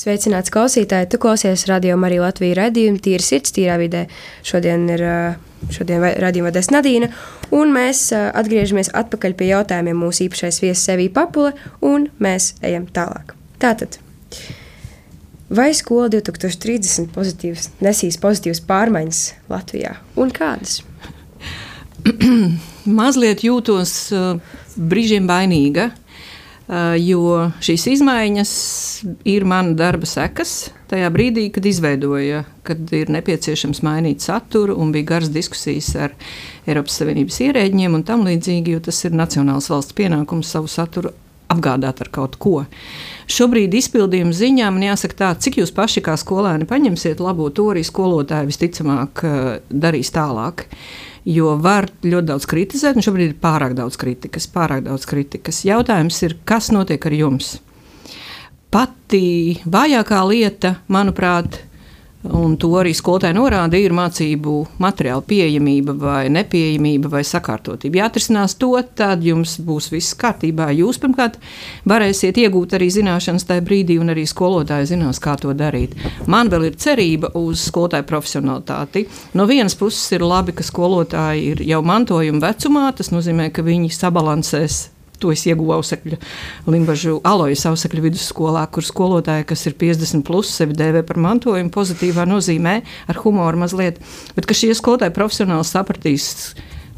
Sveicināts 0.06 0.52
klausītāji! 0.54 1.08
Tu 1.10 1.18
klausies 1.18 1.64
radio 1.66 1.96
Marija 1.98 2.22
Latvijas 2.22 2.54
raidījumu 2.60 3.00
Tīra 3.02 3.24
sirds, 3.26 3.50
tīrā 3.56 3.74
vidē. 3.80 4.04
Šodien 4.46 4.84
ir 4.94 5.02
šodien 5.74 5.98
raidījuma 6.22 6.52
vadēs 6.52 6.68
Nadīna, 6.70 7.08
un 7.50 7.72
mēs 7.74 8.04
atgriežamies 8.14 8.92
atpakaļ 8.94 9.34
pie 9.34 9.48
jautājumiem 9.48 9.98
mūsu 9.98 10.28
īpašais 10.28 10.60
viesis 10.62 10.84
Sevī 10.86 11.08
Papule, 11.10 11.56
un 11.82 12.06
mēs 12.22 12.52
ejam 12.62 12.86
tālāk. 12.86 13.34
Tātad, 13.58 13.98
vai 15.50 15.72
skola 15.74 16.06
2030 16.14 17.10
pozitīvs, 17.10 17.72
nesīs 17.82 18.22
pozitīvas 18.22 18.62
pārmaiņas 18.70 19.26
Latvijā, 19.50 19.96
un 20.22 20.30
kādas? 20.30 20.84
Mazliet 23.02 23.42
jūtos 23.42 23.98
brīžiem 24.78 25.26
vainīga, 25.26 25.90
uh, 25.90 26.05
jo 26.98 27.50
šīs 27.62 27.84
izmaiņas 27.94 28.52
ir 29.28 29.46
mana 29.46 29.74
darba 29.78 30.08
sekas. 30.08 30.72
Tajā 30.90 31.10
brīdī, 31.14 31.48
kad 31.54 31.66
izveidoja, 31.66 32.44
kad 32.66 32.90
ir 32.94 33.10
nepieciešams 33.14 33.82
mainīt 33.86 34.22
saturu, 34.22 34.76
un 34.78 34.92
bija 34.94 35.12
garas 35.14 35.30
diskusijas 35.34 35.92
ar 35.98 36.16
Eiropas 36.66 36.98
Savienības 37.00 37.38
ierēģiem 37.48 37.98
un 37.98 38.06
tam 38.06 38.26
līdzīgi, 38.26 38.76
jo 38.76 38.82
tas 38.88 39.02
ir 39.06 39.14
nacionāls 39.18 39.70
valsts 39.70 39.96
pienākums 39.98 40.50
savu 40.54 40.70
saturu 40.70 41.14
apgādāt 41.52 42.00
ar 42.04 42.10
kaut 42.12 42.36
ko. 42.42 42.64
Šobrīd 43.30 43.74
izpildījuma 43.78 44.34
ziņā 44.36 44.70
man 44.74 44.86
jāsaka 44.88 45.18
tā, 45.18 45.32
cik 45.42 45.60
jūs 45.62 45.74
paši 45.74 46.02
kā 46.06 46.16
skolēni 46.20 46.68
paņemsiet 46.68 47.22
labo 47.22 47.48
to 47.54 47.68
arī 47.72 47.84
skolotāji 47.86 48.50
visticamāk 48.50 49.22
uh, 49.26 49.52
darīs 49.70 50.12
tālāk. 50.14 50.66
Jo 51.26 51.56
var 51.58 51.88
ļoti 52.06 52.28
daudz 52.28 52.46
kritizēt, 52.46 52.98
un 52.98 53.02
šobrīd 53.02 53.32
ir 53.32 53.38
pārāk 53.42 53.74
daudz 53.74 53.98
kritikas. 53.98 54.46
Pārāk 54.46 54.84
daudz 54.86 55.08
kritikas. 55.10 55.64
Jautājums 55.66 56.20
ir, 56.22 56.36
kas 56.46 56.70
notiek 56.74 57.02
ar 57.02 57.16
jums? 57.16 57.56
Pati 58.70 59.56
vājākā 59.66 60.20
lieta, 60.28 60.76
manuprāt, 60.92 61.58
ir 61.58 61.75
Un 62.34 62.56
to 62.58 62.70
arī 62.80 62.90
skolotāji 62.96 63.36
norāda, 63.36 63.78
ir 63.78 63.94
mācību 63.94 64.54
materiāla 64.82 65.22
pieejamība 65.26 65.94
vai 66.00 66.22
nepieejamība 66.32 67.10
vai 67.12 67.22
sakārtotība. 67.26 68.00
Ja 68.00 68.08
atrisinās 68.10 68.56
to, 68.58 68.72
tad 68.98 69.22
jums 69.26 69.56
būs 69.62 69.90
viss 69.92 70.16
kārtībā. 70.18 70.68
Jūs 70.74 70.98
pirmkārt 71.02 71.38
varēsiet 71.88 72.40
iegūt 72.42 72.76
arī 72.78 72.90
zināšanas 72.94 73.46
tajā 73.46 73.64
brīdī, 73.66 73.98
un 74.02 74.14
arī 74.14 74.26
skolotāji 74.26 74.90
zinās, 74.94 75.20
kā 75.22 75.36
to 75.40 75.54
darīt. 75.56 75.94
Man 76.26 76.50
vēl 76.52 76.70
ir 76.70 76.80
cerība 76.82 77.30
uz 77.38 77.68
skolotāju 77.68 78.08
profesionalitāti. 78.10 79.06
No 79.38 79.46
vienas 79.46 79.78
puses 79.78 80.10
ir 80.16 80.26
labi, 80.26 80.56
ka 80.56 80.66
skolotāji 80.66 81.52
ir 81.52 81.64
jau 81.68 81.82
mantojuma 81.86 82.48
vecumā, 82.48 82.90
tas 82.96 83.12
nozīmē, 83.14 83.52
ka 83.54 83.66
viņi 83.66 83.94
sabalansēs 83.94 84.95
To 85.22 85.32
es 85.32 85.44
ieguvu 85.48 85.72
ausekļu 85.78 86.18
Limbaģu 86.68 87.20
alojas 87.26 87.64
ausekļu 87.70 88.06
vidusskolā, 88.08 88.66
kur 88.72 88.84
skolotāji, 88.84 89.46
kas 89.48 89.66
ir 89.68 89.76
50 89.80 90.24
plus, 90.26 90.50
sevi 90.52 90.76
dēvē 90.76 91.04
par 91.08 91.20
mantojumu 91.22 91.72
pozitīvā 91.74 92.26
nozīmē, 92.28 92.78
ar 93.08 93.20
humoru 93.24 93.64
mazliet, 93.64 94.02
bet 94.36 94.50
šie 94.52 94.74
skolotāji 94.76 95.16
profesionāli 95.16 95.66
sapratīs, 95.68 96.26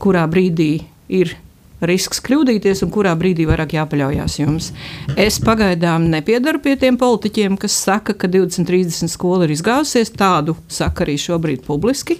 kurā 0.02 0.26
brīdī 0.30 0.72
ir 1.08 1.36
risks 1.86 2.20
kļūdīties 2.24 2.82
un 2.84 2.92
kurā 2.94 3.12
brīdī 3.18 3.46
vairāk 3.48 3.76
jāpaļaujas 3.76 4.38
jums. 4.40 4.70
Es 5.18 5.38
pagaidām 5.42 6.08
nepiedaru 6.12 6.60
pie 6.64 6.74
tiem 6.80 6.98
politiķiem, 7.00 7.58
kas 7.60 7.76
saka, 7.86 8.16
ka 8.18 8.30
2030 8.30 9.12
skola 9.12 9.46
ir 9.46 9.54
izgāzusies. 9.54 10.12
Tādu 10.18 10.56
saka 10.72 11.06
arī 11.06 11.18
šobrīd 11.20 11.64
publiski. 11.66 12.18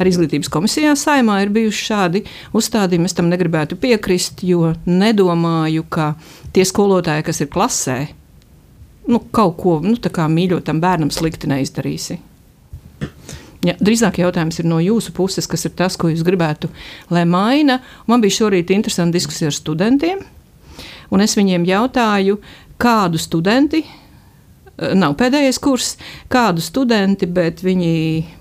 Ar 0.00 0.08
izglītības 0.08 0.50
komisijā 0.52 0.94
saimā 0.98 1.40
ir 1.44 1.52
bijuši 1.54 1.88
šādi 1.90 2.24
uzstādījumi. 2.56 3.08
Es 3.08 3.16
tam 3.16 3.30
negribētu 3.32 3.78
piekrist, 3.80 4.44
jo 4.46 4.74
nedomāju, 4.88 5.86
ka 5.88 6.14
tie 6.56 6.64
skolotāji, 6.68 7.26
kas 7.26 7.42
ir 7.44 7.52
klasē, 7.52 7.98
nu, 9.10 9.20
kaut 9.32 9.58
ko 9.60 9.78
nu, 9.84 9.96
mīļotam 9.96 10.80
bērnam 10.82 11.12
slikti 11.14 11.50
neizdarīsi. 11.52 12.20
Ja, 13.66 13.74
drīzāk 13.82 14.20
jautājums 14.20 14.60
ir 14.60 14.68
no 14.68 14.78
jūsu 14.82 15.12
puses, 15.16 15.48
kas 15.50 15.66
ir 15.66 15.74
tas, 15.78 15.96
ko 15.98 16.10
jūs 16.12 16.22
gribētu, 16.26 16.70
lai 17.10 17.24
maina. 17.26 17.80
Man 18.06 18.22
bija 18.22 18.42
šorīt 18.42 18.70
interesanti 18.74 19.18
diskusija 19.18 19.50
ar 19.50 19.56
studentiem, 19.56 20.20
un 21.10 21.24
es 21.24 21.34
viņiem 21.38 21.66
jautāju, 21.66 22.38
kādu 22.78 23.18
studenti 23.18 23.82
nav 24.76 25.14
pēdējais 25.16 25.58
kurs, 25.62 25.94
kādu 26.32 26.62
studenti, 26.64 27.26
bet 27.26 27.62
viņi 27.64 27.92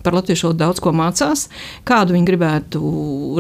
par 0.04 0.18
latviešu 0.18 0.50
valodu 0.50 0.62
daudz 0.62 0.82
ko 0.84 0.92
mācās, 0.96 1.46
kādu 1.88 2.16
viņi 2.16 2.28
gribētu 2.28 2.82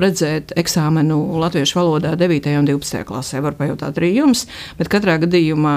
redzēt 0.01 0.53
eksāmenu 0.59 1.19
latviešu 1.41 1.79
valodā 1.79 2.15
9. 2.19 2.49
un 2.59 2.69
12. 2.69 3.03
klasē. 3.07 3.41
Var 3.45 3.57
pajautāt 3.59 3.99
arī 3.99 4.13
jums, 4.15 4.45
bet 4.79 4.89
katrā 4.91 5.17
gadījumā 5.23 5.75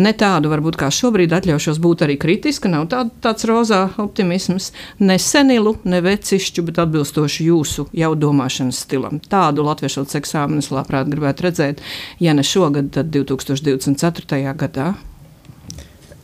ne 0.00 0.14
tādu 0.18 0.52
varbūt 0.52 0.78
kā 0.80 0.90
šobrīd 0.94 1.34
atļaušos 1.36 1.82
būt 1.82 2.06
arī 2.06 2.18
kritiska, 2.22 2.70
nav 2.72 2.88
tā, 2.92 3.04
tāds 3.24 3.46
rozā 3.48 3.84
optimisms, 4.02 4.70
ne 5.02 5.18
senilu, 5.18 5.76
ne 5.84 6.02
vecišķu, 6.04 6.66
bet 6.68 6.82
atbilstoši 6.86 7.48
jūsu 7.50 7.88
jau 7.96 8.12
domāšanas 8.18 8.84
stilam. 8.86 9.22
Tādu 9.32 9.66
latviešu 9.66 10.02
valodas 10.02 10.20
eksāmenu 10.22 10.62
es 10.62 10.72
labprāt 10.74 11.10
gribētu 11.10 11.48
redzēt, 11.48 11.86
ja 12.22 12.36
ne 12.36 12.46
šogad, 12.46 12.92
tad 12.94 13.10
2024. 13.14 14.44
gadā. 14.62 14.92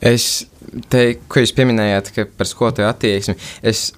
Es 0.05 0.47
teiktu, 0.93 1.25
ko 1.31 1.43
jūs 1.43 1.55
pieminējāt 1.57 2.13
par 2.39 2.49
skolotāju 2.49 2.89
attieksmi. 2.89 3.35
Es, 3.67 3.89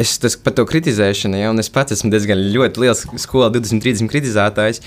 es 0.00 0.14
tas, 0.22 0.38
par 0.40 0.56
to 0.56 0.64
kritizēšanu, 0.68 1.40
ja, 1.42 1.50
un 1.52 1.60
es 1.60 1.70
pats 1.72 1.96
esmu 1.96 2.12
diezgan 2.12 2.40
liels 2.40 3.04
skolā 3.20 3.50
20-30 3.52 4.08
kritizētājs. 4.12 4.80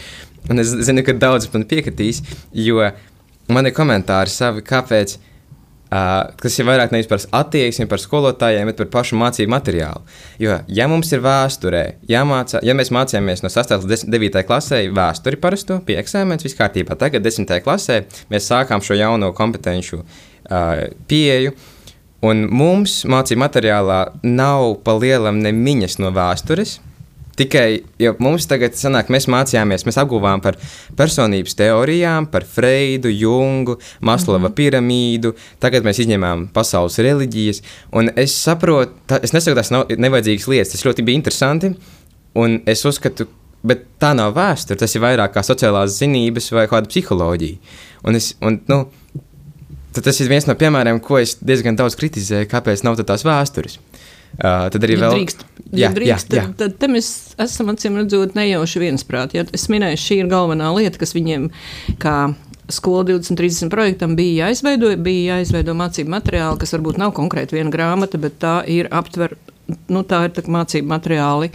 Un 0.50 0.62
es 0.62 0.74
zinu, 0.88 1.06
ka 1.06 1.14
daudz 1.18 1.50
man 1.54 1.66
piekritīs, 1.70 2.22
jo 2.54 2.82
man 3.52 3.70
ir 3.70 3.78
komentāri 3.78 4.34
savi, 4.34 4.66
kāpēc. 4.66 5.18
Uh, 5.18 5.32
kas 5.90 6.58
ir 6.60 6.66
vairāk 6.68 6.94
nevis 6.94 7.10
par 7.10 7.22
attieksmi, 7.42 7.88
par 7.90 8.02
skolotājiem, 8.02 8.70
bet 8.72 8.80
par 8.82 8.90
pašu 8.98 9.20
mācību 9.20 9.52
materiālu. 9.54 10.02
Jo, 10.42 10.58
ja 10.68 10.88
mums 10.92 11.12
ir 11.14 11.22
vēsturē, 11.26 11.84
jāmācā, 12.10 12.62
ja 12.66 12.76
mēs 12.78 12.92
mācījāmies 12.96 13.46
no 13.46 13.52
6. 13.54 13.76
līdz 13.86 14.08
9. 14.10 14.42
klasē 14.50 14.82
vēsturi 14.96 15.40
parasto, 15.42 15.80
pie 15.86 16.00
eksāmenes, 16.02 16.46
viss 16.48 16.58
kārtībā, 16.58 16.98
tagad 17.00 17.26
10. 17.26 17.54
klasē 17.66 18.02
mēs 18.34 18.50
sākām 18.50 18.84
šo 18.86 18.98
jauno 18.98 19.32
kompetenci 19.38 20.00
uh, 20.00 20.06
pieeju. 21.10 21.56
Un 22.26 22.48
mums 22.50 23.04
mācību 23.06 23.44
materiālā 23.44 24.00
nav 24.26 24.80
pa 24.86 24.96
lielam 24.98 25.38
nemiņas 25.44 26.00
no 26.02 26.10
vēstures, 26.16 26.80
Tikai 27.36 27.84
mums 28.24 28.48
tagad 28.48 28.78
sanāk, 28.80 29.10
mēs 29.12 29.28
mācījāmies, 29.32 29.84
mēs 29.88 30.00
apguvām 30.00 30.44
par 30.44 30.56
personības 30.96 31.58
teorijām, 31.60 32.30
par 32.32 32.46
Freidu, 32.48 33.12
Jungu, 33.12 33.78
Maslava 34.00 34.40
mm 34.40 34.46
-hmm. 34.46 34.56
piramīdu, 34.56 35.34
tagad 35.60 35.84
mēs 35.84 36.00
izņēmām 36.00 36.48
pasaules 36.54 36.98
reliģijas. 36.98 37.62
Un 37.92 38.12
es 38.16 38.36
saprotu, 38.44 38.94
tā, 39.08 39.20
es 39.24 39.34
nesaku, 39.34 39.56
tas 39.56 39.72
nav 39.72 39.86
nevajadzīgas 39.98 40.48
lietas, 40.48 40.72
tas 40.72 40.86
ļoti 40.86 41.04
bija 41.04 41.16
interesanti. 41.16 41.76
Un 42.36 42.62
es 42.66 42.86
uzskatu, 42.86 43.28
bet 43.64 43.86
tā 44.00 44.14
nav 44.16 44.34
vēsture, 44.36 44.80
tas 44.80 44.96
ir 44.96 45.02
vairāk 45.02 45.34
kā 45.34 45.44
sociālās 45.44 46.00
zinības 46.00 46.52
vai 46.52 46.68
kāda 46.68 46.88
psiholoģija. 46.88 47.58
Un 48.04 48.16
es, 48.16 48.36
un, 48.42 48.62
nu, 48.68 48.86
tas 49.94 50.20
ir 50.20 50.30
viens 50.30 50.48
no 50.48 50.56
piemēriem, 50.56 51.00
ko 51.00 51.20
es 51.22 51.38
diezgan 51.42 51.76
daudz 51.76 51.96
kritizēju, 52.00 52.50
kāpēc 52.52 52.84
nav 52.84 53.00
tādas 53.02 53.26
vēstures. 53.26 53.80
Uh, 54.36 54.66
tad 54.68 54.84
arī 54.84 54.98
ja 54.98 55.06
vēl 55.06 55.14
drīkst, 55.16 55.44
ja, 55.72 55.78
ja 55.86 55.90
drīkst, 55.96 56.34
jā, 56.34 56.42
jā. 56.42 56.48
Tad, 56.50 56.56
tad, 56.60 56.74
tad 56.82 56.92
mēs 56.92 57.12
esam 57.40 57.72
acīm 57.72 58.02
redzot 58.02 58.36
nejauši 58.36 58.82
viensprāt. 58.84 59.36
Ja? 59.38 59.46
Es 59.56 59.70
minēju, 59.72 60.02
šī 60.02 60.20
ir 60.24 60.32
galvenā 60.32 60.74
lieta, 60.76 61.00
kas 61.00 61.16
viņiem 61.16 61.48
kā 62.04 62.18
skola 62.70 63.06
2030 63.08 63.70
projektam 63.72 64.16
bija 64.18 64.48
jāizveido, 64.50 64.92
bija 65.06 65.38
jāizveido 65.38 65.76
mācību 65.78 66.12
materiāli, 66.12 66.60
kas 66.62 66.76
varbūt 66.76 67.00
nav 67.02 67.14
konkrēti 67.16 67.60
viena 67.60 67.72
grāmata, 67.74 68.20
bet 68.22 68.40
tā 68.42 68.60
ir 68.68 68.90
aptver. 68.92 69.38
Nu, 69.90 70.04
tā 70.06 70.20
ir 70.28 70.34
tā 70.36 70.44
mācību 70.46 70.86
materiāli, 70.92 71.48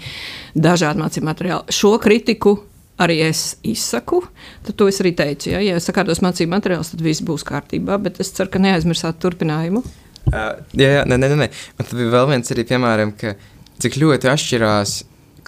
dažādi 0.58 0.98
mācību 0.98 1.28
materiāli. 1.28 1.74
Šo 1.74 1.92
kritiku 2.02 2.56
arī 3.00 3.20
es 3.28 3.54
izsaku, 3.62 4.24
tad 4.66 4.76
to 4.80 4.88
es 4.90 4.98
arī 5.02 5.12
teicu. 5.16 5.52
Ja, 5.52 5.60
ja 5.62 5.76
es 5.78 5.86
sakārtos 5.86 6.22
mācību 6.24 6.50
materiālus, 6.56 6.90
tad 6.90 7.04
viss 7.06 7.22
būs 7.22 7.46
kārtībā, 7.46 8.00
bet 8.02 8.18
es 8.24 8.32
ceru, 8.34 8.50
ka 8.50 8.62
neaizmirsāt 8.62 9.20
turpinājumu. 9.22 9.84
Uh, 10.28 10.60
jā, 10.76 10.90
jā, 10.98 11.04
nē, 11.08 11.16
nē, 11.16 11.30
nē. 11.34 11.48
Un 11.78 11.86
tad 11.86 11.94
bija 11.98 12.10
vēl 12.14 12.28
viens 12.34 12.52
arī, 12.54 12.64
piemēram, 12.68 13.14
ka 13.18 13.34
cik 13.82 13.96
ļoti 14.02 14.30
atšķirās 14.34 14.98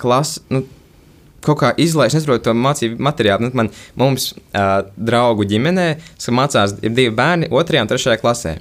klases. 0.01 0.43
Nu, 0.53 0.65
Kaut 1.43 1.59
kā 1.59 1.73
izlaiž, 1.75 2.15
nesaprotu 2.15 2.45
to 2.47 2.53
mācību 2.55 3.03
materiālu. 3.03 3.49
Nu, 3.49 3.51
man, 3.59 3.69
mums, 3.99 4.29
uh, 4.55 4.85
draugu 4.95 5.43
ģimenē, 5.51 5.87
kas 6.15 6.31
mācās, 6.31 6.77
ir 6.87 6.93
divi 6.95 7.11
bērni, 7.19 7.49
otrajā 7.51 7.83
un 7.83 7.91
trešajā 7.91 8.21
klasē. 8.21 8.53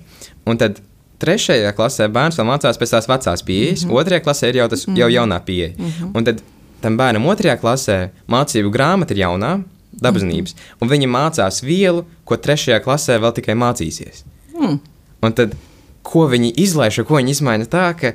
Un 0.49 0.57
tad 0.57 0.79
trešajā 1.21 1.75
klasē 1.77 2.07
bērns 2.09 2.39
vēl 2.39 2.47
mācās 2.49 2.79
pēc 2.81 2.95
tās 2.95 3.09
vecās 3.09 3.45
pieejas, 3.45 3.83
mm 3.83 3.91
-hmm. 3.91 3.99
otrajā 4.01 4.23
klasē 4.25 4.49
ir 4.49 4.57
jau, 4.63 4.67
tas, 4.73 4.87
mm 4.87 4.93
-hmm. 4.93 4.99
jau 4.99 5.09
jaunā 5.09 5.39
pieeja. 5.45 5.75
Mm 5.77 5.91
-hmm. 5.91 6.11
Un 6.17 6.23
tad 6.25 6.41
tam 6.81 6.97
bērnam 6.97 7.25
otrajā 7.25 7.57
klasē 7.61 8.09
mācību 8.27 8.73
grāmata 8.73 9.13
ir 9.13 9.17
jaunā, 9.17 9.63
dabasnības, 9.91 10.53
mm 10.53 10.57
-hmm. 10.57 10.81
un 10.81 10.89
viņi 10.89 11.07
mācās 11.07 11.63
vielu, 11.63 12.05
ko 12.25 12.35
trešajā 12.35 12.79
klasē 12.81 13.19
vēl 13.19 13.33
tikai 13.33 13.55
mācīsies. 13.55 14.23
Mm. 14.61 14.79
Un 15.21 15.33
tad 15.33 15.53
ko 16.03 16.27
viņi 16.31 16.53
izlaiž, 16.63 17.03
ko 17.07 17.19
viņi 17.19 17.35
izmaina 17.37 17.69
tā, 17.69 17.91
ka 17.97 18.13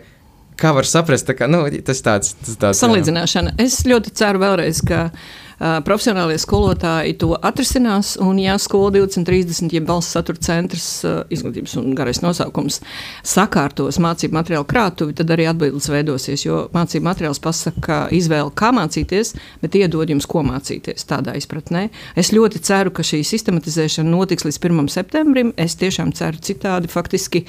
kā 0.57 0.73
var 0.73 0.89
saprast, 0.89 1.29
ka 1.37 1.49
nu, 1.51 1.65
tas 1.85 2.01
tāds- 2.03 2.35
tāds- 2.63 2.81
salīdzināšana. 2.83 3.57
Jā. 3.57 3.67
Es 3.67 3.83
ļoti 3.85 4.15
ceru 4.17 4.41
vēlreiz, 4.43 4.81
ka 4.87 5.11
Uh, 5.11 5.46
profesionālie 5.59 6.37
skolotāji 6.41 7.17
to 7.21 7.31
atrisinās, 7.49 8.15
un 8.21 8.37
ja 8.41 8.59
skola 8.61 8.91
2030, 8.99 9.73
ja 9.73 9.83
valsts 9.89 10.17
satura 10.17 10.41
centrs, 10.43 10.89
uh, 11.07 11.23
izglītības 11.33 11.77
un 11.81 11.95
garais 11.97 12.21
nosaukums, 12.25 12.83
sakārtos 13.27 14.01
mācību 14.03 14.37
materiālu 14.37 14.69
krātuvi, 14.69 15.17
tad 15.17 15.33
arī 15.33 15.49
atbildes 15.51 15.89
veidosies, 15.93 16.45
jo 16.45 16.67
mācību 16.77 17.09
materiāls 17.09 17.41
pasaka 17.43 18.03
izvēle, 18.15 18.53
kā 18.57 18.73
mācīties, 18.77 19.33
bet 19.65 19.81
iedod 19.81 20.13
jums, 20.13 20.29
ko 20.29 20.45
mācīties 20.47 21.09
tādā 21.09 21.37
izpratnē. 21.41 21.89
Es 22.21 22.35
ļoti 22.37 22.61
ceru, 22.67 22.93
ka 22.93 23.07
šī 23.07 23.23
sistematizēšana 23.27 24.13
notiks 24.13 24.45
līdz 24.47 24.61
1. 24.61 24.89
septembrim. 24.93 25.55
Es 25.57 25.79
tiešām 25.81 26.13
ceru 26.17 26.43
citādi 26.45 26.91
faktiski. 26.93 27.47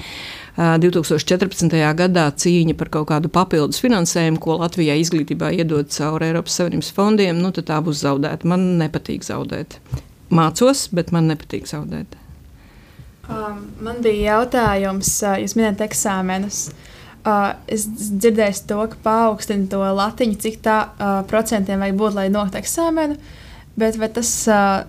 2014. 0.58 1.70
gadā 1.94 2.24
cīņa 2.34 2.74
par 2.78 2.88
kaut 2.90 3.08
kādu 3.12 3.30
papildus 3.30 3.78
finansējumu, 3.78 4.40
ko 4.42 4.56
Latvijai 4.58 4.98
izglītībā 5.04 5.52
iedod 5.54 5.86
caur 5.94 6.24
Eiropas 6.26 6.58
Savienības 6.58 6.90
fondiem, 6.96 7.38
nu, 7.38 7.52
tā 7.54 7.78
būs 7.84 8.02
zaudēta. 8.02 8.48
Man 8.50 8.64
nepatīk 8.80 9.22
zaudēt. 9.26 9.78
Mācos, 10.34 10.88
bet 10.90 11.12
man 11.14 11.30
nepatīk 11.30 11.70
zaudēt. 11.70 12.18
Um, 13.28 13.68
man 13.84 14.02
bija 14.02 14.34
jautājums, 14.34 15.12
uh, 15.22 15.36
jūs 15.38 15.54
minējāt 15.54 15.84
eksāmenus. 15.86 16.60
Uh, 17.28 17.52
es 17.70 17.84
dzirdēju 17.94 18.62
to, 18.66 18.82
ka 18.90 19.02
paaugstina 19.04 19.68
to 19.70 19.82
latiņu, 19.84 20.38
cik 20.42 20.62
tā 20.64 20.78
procentiem 21.28 21.82
vajag 21.84 21.98
būt, 22.00 22.16
lai 22.16 22.28
nokļūtu 22.32 22.62
eksāmenu. 22.62 23.18
Bet 23.78 23.98
vai 24.00 24.08
tas 24.10 24.32
uh, 24.50 24.88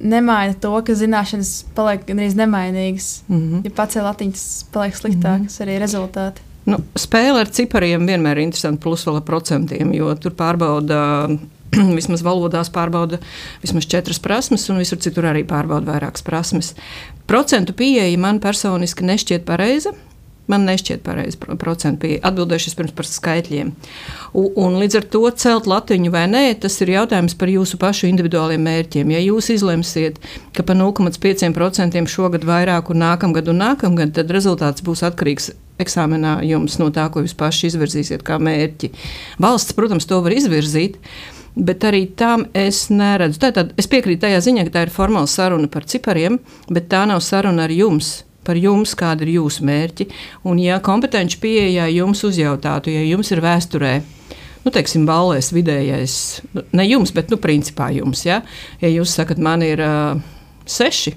nemaina 0.00 0.54
to, 0.60 0.72
ka 0.84 0.94
zināšanas 0.96 1.52
paliek 1.74 2.04
gandrīz 2.06 2.36
nemainīgas. 2.38 3.22
Mm 3.28 3.38
-hmm. 3.38 3.64
Ja 3.64 3.70
pats 3.70 3.96
ir 3.96 4.02
latiņš, 4.02 4.44
paliek 4.72 4.96
sliktākas 4.96 5.40
mm 5.40 5.46
-hmm. 5.46 5.62
arī 5.66 5.78
rezultāti. 5.78 6.40
Nu, 6.68 6.78
spēle 6.94 7.40
ar 7.40 7.48
cipariem 7.48 8.06
vienmēr 8.06 8.38
ir 8.38 8.42
interesanta, 8.42 8.82
plus 8.82 9.06
vēl 9.06 9.16
ar 9.16 9.22
procentiem, 9.22 9.92
jo 9.94 10.14
tur 10.14 10.32
pārbauda. 10.32 11.28
Vismaz 11.98 12.22
valodās 12.24 12.70
pārbauda 12.72 13.18
vismaz 13.62 13.86
četras 13.86 14.18
prasmes, 14.18 14.70
un 14.70 14.78
visur 14.78 14.98
citur 14.98 15.24
arī 15.24 15.44
pārbauda 15.44 15.92
vairākas 15.92 16.22
prasmes. 16.22 16.74
Procentu 17.26 17.72
pieeja 17.72 18.18
man 18.18 18.40
personiski 18.40 19.04
nešķiet 19.04 19.44
pareiza. 19.44 19.92
Man 20.48 20.64
nešķiet 20.64 21.02
pareizi 21.04 21.36
procentu 21.60 22.06
pieeja. 22.06 22.22
Atbildēšu 22.30 22.72
pirms 22.78 22.94
par 22.96 23.04
skaitļiem. 23.04 23.72
Un, 24.32 24.46
un 24.56 24.76
līdz 24.80 24.98
ar 25.02 25.06
to 25.12 25.20
celt 25.36 25.68
latiņu 25.68 26.12
vai 26.14 26.24
nē, 26.30 26.42
tas 26.62 26.78
ir 26.80 26.94
jautājums 26.94 27.36
par 27.36 27.52
jūsu 27.52 27.76
pašu 27.80 28.08
individuāliem 28.08 28.64
mērķiem. 28.64 29.12
Ja 29.12 29.20
jūs 29.20 29.50
izlemsiet, 29.52 30.16
ka 30.56 30.64
pa 30.64 30.76
0,5% 30.78 32.04
šogad 32.08 32.46
vairāk 32.48 32.88
un 32.94 33.02
nākamgad 33.04 33.50
un 33.52 33.60
nākamgad, 33.60 34.14
tad 34.16 34.32
rezultāts 34.32 34.84
būs 34.84 35.04
atkarīgs 35.10 35.50
eksāmenā 35.82 36.38
jums 36.48 36.78
no 36.80 36.88
tā, 36.94 37.04
ko 37.12 37.22
jūs 37.22 37.36
paši 37.38 37.68
izvirzīsiet 37.68 38.24
kā 38.26 38.38
mērķi. 38.40 38.90
Valsts, 39.42 39.76
protams, 39.76 40.08
to 40.08 40.22
var 40.24 40.32
izvirzīt. 40.32 40.96
Bet 41.58 41.82
arī 41.82 42.04
tam 42.14 42.44
es 42.56 42.84
neredzu. 42.92 43.40
Tātad 43.42 43.72
es 43.80 43.88
piekrītu 43.90 44.22
tajā 44.24 44.40
ziņā, 44.46 44.64
ka 44.68 44.76
tā 44.76 44.86
ir 44.86 44.94
formāla 44.94 45.26
saruna 45.28 45.66
par 45.72 45.88
cipariem, 45.90 46.38
bet 46.70 46.86
tā 46.92 47.02
nav 47.10 47.20
saruna 47.24 47.66
ar 47.66 47.74
jums 47.74 48.20
par 48.48 48.56
jums, 48.56 48.94
kāda 48.98 49.26
ir 49.26 49.34
jūsu 49.36 49.66
mērķi. 49.68 50.08
Un, 50.48 50.60
ja 50.62 50.80
kompetenci 50.84 51.40
pieejā 51.42 51.90
jums 51.92 52.24
uzjautātu, 52.24 52.94
ja 52.94 53.04
jums 53.04 53.32
ir 53.34 53.44
vēsturē, 53.44 53.92
nu, 54.64 54.72
teiksim, 54.72 55.04
balēs 55.08 55.52
vidējais, 55.52 56.16
nu, 56.56 56.64
ne 56.80 56.88
jums, 56.88 57.12
bet, 57.16 57.28
nu, 57.32 57.40
principā 57.40 57.90
jums, 57.94 58.24
ja, 58.28 58.40
ja 58.80 58.92
jūs 58.92 59.14
sakat, 59.20 59.40
man 59.42 59.64
ir 59.66 59.84
uh, 59.84 60.16
seši, 60.68 61.14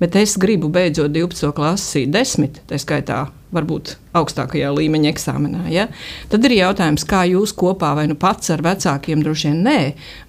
bet 0.00 0.16
es 0.22 0.38
gribu 0.40 0.70
beidzot 0.72 1.12
12. 1.12 1.50
klasi, 1.56 2.06
10. 2.10 2.64
tā 2.70 2.80
skaitā 2.80 3.26
varbūt 3.54 3.96
augstākajā 4.16 4.70
līmeņa 4.74 5.10
eksāmenā. 5.12 5.64
Ja? 5.70 5.86
Tad 6.30 6.46
ir 6.46 6.56
jautājums, 6.56 7.04
kā 7.08 7.22
jūs 7.30 7.52
kopā, 7.58 7.92
vai 7.98 8.06
nu 8.10 8.16
pats 8.18 8.50
ar 8.54 8.62
vecākiem, 8.64 9.22
droši 9.22 9.50
vien 9.50 9.60
nē, 9.66 9.78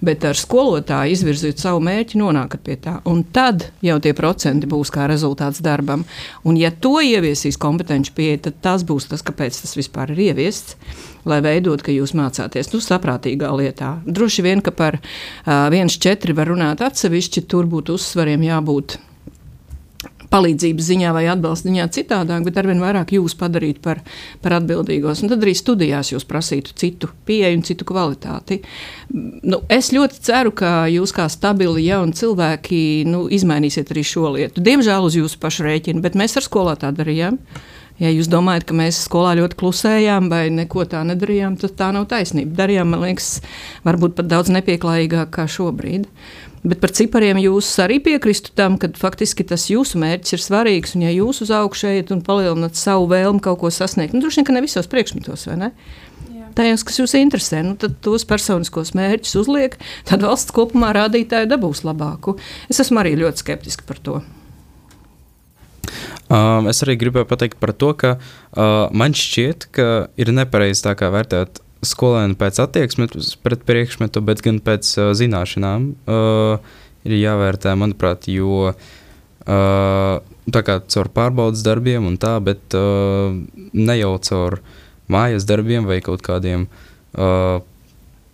bet 0.04 0.26
ar 0.28 0.38
skolotāju 0.38 1.16
izvirzīt 1.16 1.62
savu 1.62 1.82
mērķi, 1.86 2.20
nonākat 2.22 2.64
pie 2.66 2.78
tā. 2.82 2.96
Un 3.10 3.24
tad 3.34 3.68
jau 3.84 3.98
tie 4.02 4.14
procenti 4.18 4.70
būs 4.70 4.92
kā 4.94 5.08
rezultāts 5.10 5.62
darbam. 5.64 6.06
Un, 6.46 6.58
ja 6.60 6.72
to 6.72 6.98
ieviesīs 7.02 7.60
kompetenci 7.62 8.14
pieeja, 8.16 8.44
tad 8.48 8.60
tas 8.64 8.86
būs 8.86 9.10
tas, 9.10 9.24
kāpēc 9.26 9.62
tas 9.64 9.78
vispār 9.78 10.14
ir 10.14 10.28
ieviests. 10.30 10.78
Lai 11.28 11.38
veidot, 11.38 11.78
ka 11.86 11.94
jūs 11.94 12.16
mācāties 12.18 12.72
nu, 12.72 12.80
saprātīgā 12.82 13.52
lietā. 13.54 13.92
Droši 14.02 14.42
vien, 14.42 14.62
ka 14.64 14.74
par 14.74 14.98
uh, 14.98 15.70
1,4 15.70 16.34
var 16.34 16.50
runāt 16.50 16.82
atsevišķi, 16.82 17.46
tur 17.46 17.70
būtu 17.70 17.94
uzsvariem 17.94 18.42
jābūt 18.48 18.98
palīdzības 20.32 20.88
ziņā 20.88 21.12
vai 21.14 21.24
atbalsta 21.32 21.68
ziņā 21.68 21.88
citādāk, 21.94 22.46
bet 22.46 22.58
arvien 22.62 22.80
vairāk 22.82 23.14
jūs 23.16 23.36
padarītu 23.38 23.82
par, 23.84 24.00
par 24.44 24.56
atbildīgos. 24.58 25.22
Un 25.22 25.32
tad 25.32 25.44
arī 25.44 25.54
studijās 25.58 26.12
jūs 26.14 26.26
prasītu 26.28 26.76
citu 26.78 27.10
pieeju 27.28 27.60
un 27.60 27.66
citu 27.66 27.86
kvalitāti. 27.88 28.62
Nu, 29.12 29.62
es 29.72 29.92
ļoti 29.94 30.22
ceru, 30.24 30.54
ka 30.56 30.86
jūs 30.92 31.14
kā 31.16 31.28
stabili 31.32 31.86
jauni 31.88 32.16
cilvēki 32.16 32.82
nu, 33.10 33.26
izmainīsiet 33.32 33.92
arī 33.92 34.06
šo 34.08 34.34
lietu. 34.38 34.64
Diemžēl 34.64 35.08
uz 35.08 35.20
jūsu 35.20 35.40
pašu 35.42 35.68
rēķinu, 35.68 36.02
bet 36.04 36.18
mēs 36.18 36.38
ar 36.40 36.48
skolā 36.48 36.76
tā 36.80 36.92
darījām. 36.96 37.38
Ja 38.00 38.10
jūs 38.10 38.26
domājat, 38.32 38.64
ka 38.66 38.74
mēs 38.74 39.02
skolā 39.04 39.34
ļoti 39.38 39.58
klusējām 39.60 40.30
vai 40.32 40.46
neko 40.50 40.86
tā 40.90 41.02
nedarījām, 41.06 41.58
tad 41.60 41.76
tā 41.78 41.90
nav 41.94 42.08
taisnība. 42.10 42.56
Darījām, 42.62 42.88
man 42.94 43.04
liekas, 43.04 43.36
varbūt 43.84 44.16
pat 44.18 44.30
daudz 44.32 44.50
nepieklājīgāk 44.54 45.30
kā 45.36 45.44
šobrīd. 45.50 46.08
Bet 46.62 46.78
par 46.78 46.92
cipariem 46.94 47.40
jūs 47.42 47.66
arī 47.82 47.96
piekristu 48.02 48.52
tam, 48.54 48.76
ka 48.78 48.92
faktiski 48.94 49.42
tas 49.46 49.64
jūsu 49.66 49.98
mērķis 49.98 50.36
ir 50.36 50.42
svarīgs. 50.44 50.94
Un, 50.94 51.02
ja 51.08 51.10
jūs 51.10 51.42
uz 51.42 51.50
augšu 51.54 51.88
ejat 51.90 52.12
un 52.14 52.22
palielināt 52.22 52.78
savu 52.78 53.08
vēlmu 53.10 53.42
kaut 53.42 53.58
ko 53.64 53.70
sasniegt, 53.74 54.14
nu, 54.14 54.22
droši 54.22 54.40
vien, 54.40 54.46
ka 54.46 54.54
ne 54.54 54.62
visos 54.62 54.90
priekšmetos, 54.90 55.48
vai 55.50 55.58
ne? 55.58 55.72
Tajos, 56.52 56.84
kas 56.84 57.00
jūs 57.00 57.14
interesē, 57.16 57.62
nu, 57.64 57.74
tad 57.80 57.96
tos 58.04 58.26
personiskos 58.28 58.92
mērķus 58.94 59.38
uzliek, 59.40 59.74
tad 60.06 60.22
valsts 60.22 60.52
kopumā 60.54 60.92
rādītāji 60.94 61.48
dabūs 61.50 61.82
labāku. 61.88 62.36
Es 62.70 62.82
esmu 62.84 63.00
arī 63.00 63.16
ļoti 63.22 63.42
skeptiski 63.42 63.88
par 63.88 63.98
to. 64.04 64.20
Um, 66.32 66.68
es 66.70 66.84
arī 66.84 66.94
gribēju 67.00 67.28
pateikt 67.28 67.58
par 67.60 67.72
to, 67.74 67.90
ka 67.98 68.14
uh, 68.16 68.86
man 68.94 69.16
šķiet, 69.16 69.68
ka 69.74 69.88
ir 70.20 70.32
nepareizi 70.32 70.86
tā 70.86 70.94
kā 70.96 71.10
vērtēt 71.12 71.60
skolēnu 71.86 72.38
pēc 72.38 72.60
attieksmes 72.62 73.34
pret 73.42 73.64
priekšmetu, 73.68 74.22
bet 74.24 74.42
gan 74.44 74.60
pēc 74.62 74.90
uh, 74.98 75.10
zināšanām 75.18 75.88
uh, 76.06 76.76
ir 77.08 77.16
jāvērtē, 77.18 77.74
manuprāt, 77.78 78.28
jo 78.30 78.70
uh, 78.70 80.20
tā 80.54 80.62
kā 80.66 80.78
caur 80.94 81.10
pārbaudas 81.14 81.64
darbiem 81.66 82.06
un 82.06 82.18
tā, 82.22 82.36
bet 82.44 82.76
uh, 82.78 83.34
ne 83.72 83.98
jau 83.98 84.14
caur 84.28 84.60
mājas 85.12 85.46
darbiem 85.48 85.88
vai 85.90 86.00
kaut 86.04 86.22
kādiem. 86.24 86.68
Uh, 87.12 87.60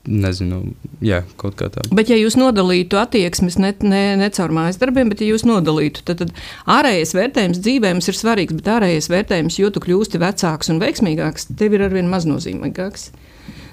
Nezinu, 0.08 0.62
jā, 1.04 1.20
kaut 1.40 1.58
kā 1.58 1.66
tāda. 1.72 1.90
Bet, 1.92 2.08
ja 2.08 2.16
jūs 2.16 2.38
nodalītu 2.38 2.96
attieksmes 3.00 3.58
ne, 3.60 3.74
ne, 3.84 4.02
ne 4.16 4.28
caur 4.32 4.54
mājas 4.54 4.78
darbiem, 4.80 5.10
bet 5.12 5.20
ja 5.20 5.28
jūs 5.28 5.44
nodalītu, 5.48 6.04
tad, 6.08 6.22
tad 6.22 6.32
ārējais 6.78 7.12
vērtējums 7.18 7.60
dzīvēm 7.64 8.00
ir 8.00 8.16
svarīgs, 8.16 8.56
bet 8.56 8.70
ārējais 8.78 9.10
vērtējums, 9.12 9.58
jo 9.60 9.72
tu 9.74 9.82
kļūsti 9.84 10.22
vecāks 10.22 10.72
un 10.72 10.80
veiksmīgāks, 10.80 11.50
tev 11.58 11.76
ir 11.76 11.84
arvien 11.88 12.08
maznozīmīgāks. 12.12 13.10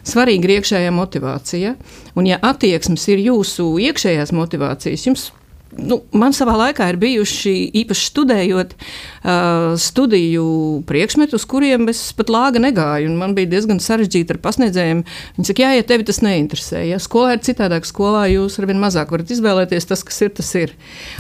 Svarīga 0.06 0.50
ir 0.50 0.58
iekšējā 0.60 0.92
motivācija. 0.94 1.74
Un, 2.18 2.28
ja 2.30 2.42
attieksmes 2.46 3.08
ir 3.14 3.24
jūsu 3.24 3.72
iekšējās 3.88 4.36
motivācijas, 4.36 5.08
jums 5.08 5.30
nu, 5.74 6.00
man 6.16 6.34
savā 6.36 6.56
laikā 6.60 6.88
ir 6.92 7.00
bijuši 7.02 7.54
īpaši 7.82 8.08
studējot 8.10 8.74
uh, 8.76 9.76
studiju 9.82 10.46
priekšmetus, 10.90 11.48
kuriem 11.50 11.90
es 11.92 12.02
pat 12.18 12.32
lāga 12.34 12.62
negāju. 12.64 13.12
Man 13.18 13.36
bija 13.38 13.52
diezgan 13.56 13.82
sarežģīti 13.84 14.36
ar 14.36 14.42
pasniedzējiem. 14.46 15.04
Viņi 15.38 15.52
saka, 15.52 15.66
jā, 15.66 15.74
ja 15.80 15.88
tevi 15.88 16.08
tas 16.08 16.22
neinteresē, 16.26 16.86
ja 16.90 17.02
skolā 17.04 17.36
ir 17.36 17.44
citādāk, 17.46 17.88
skolā 17.90 18.26
jūs 18.32 18.60
arvien 18.62 18.82
mazāk 18.82 19.14
varat 19.14 19.36
izvēlēties 19.36 19.92
tas, 19.92 20.06
kas 20.08 20.22
ir, 20.26 20.34
tas 20.40 20.52
ir. 20.60 20.76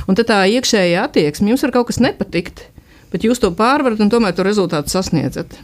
Un 0.07 0.17
tā 0.19 0.41
iekšējā 0.55 1.05
attieksme, 1.09 1.51
jums 1.51 1.65
var 1.67 1.75
kaut 1.75 1.91
kas 1.91 2.01
nepatikt, 2.03 2.67
bet 3.13 3.27
jūs 3.27 3.43
to 3.43 3.51
pārvarat 3.55 4.01
un 4.03 4.13
tomēr 4.13 4.35
to 4.35 4.47
rezultātu 4.47 4.93
sasniedzat. 4.93 5.59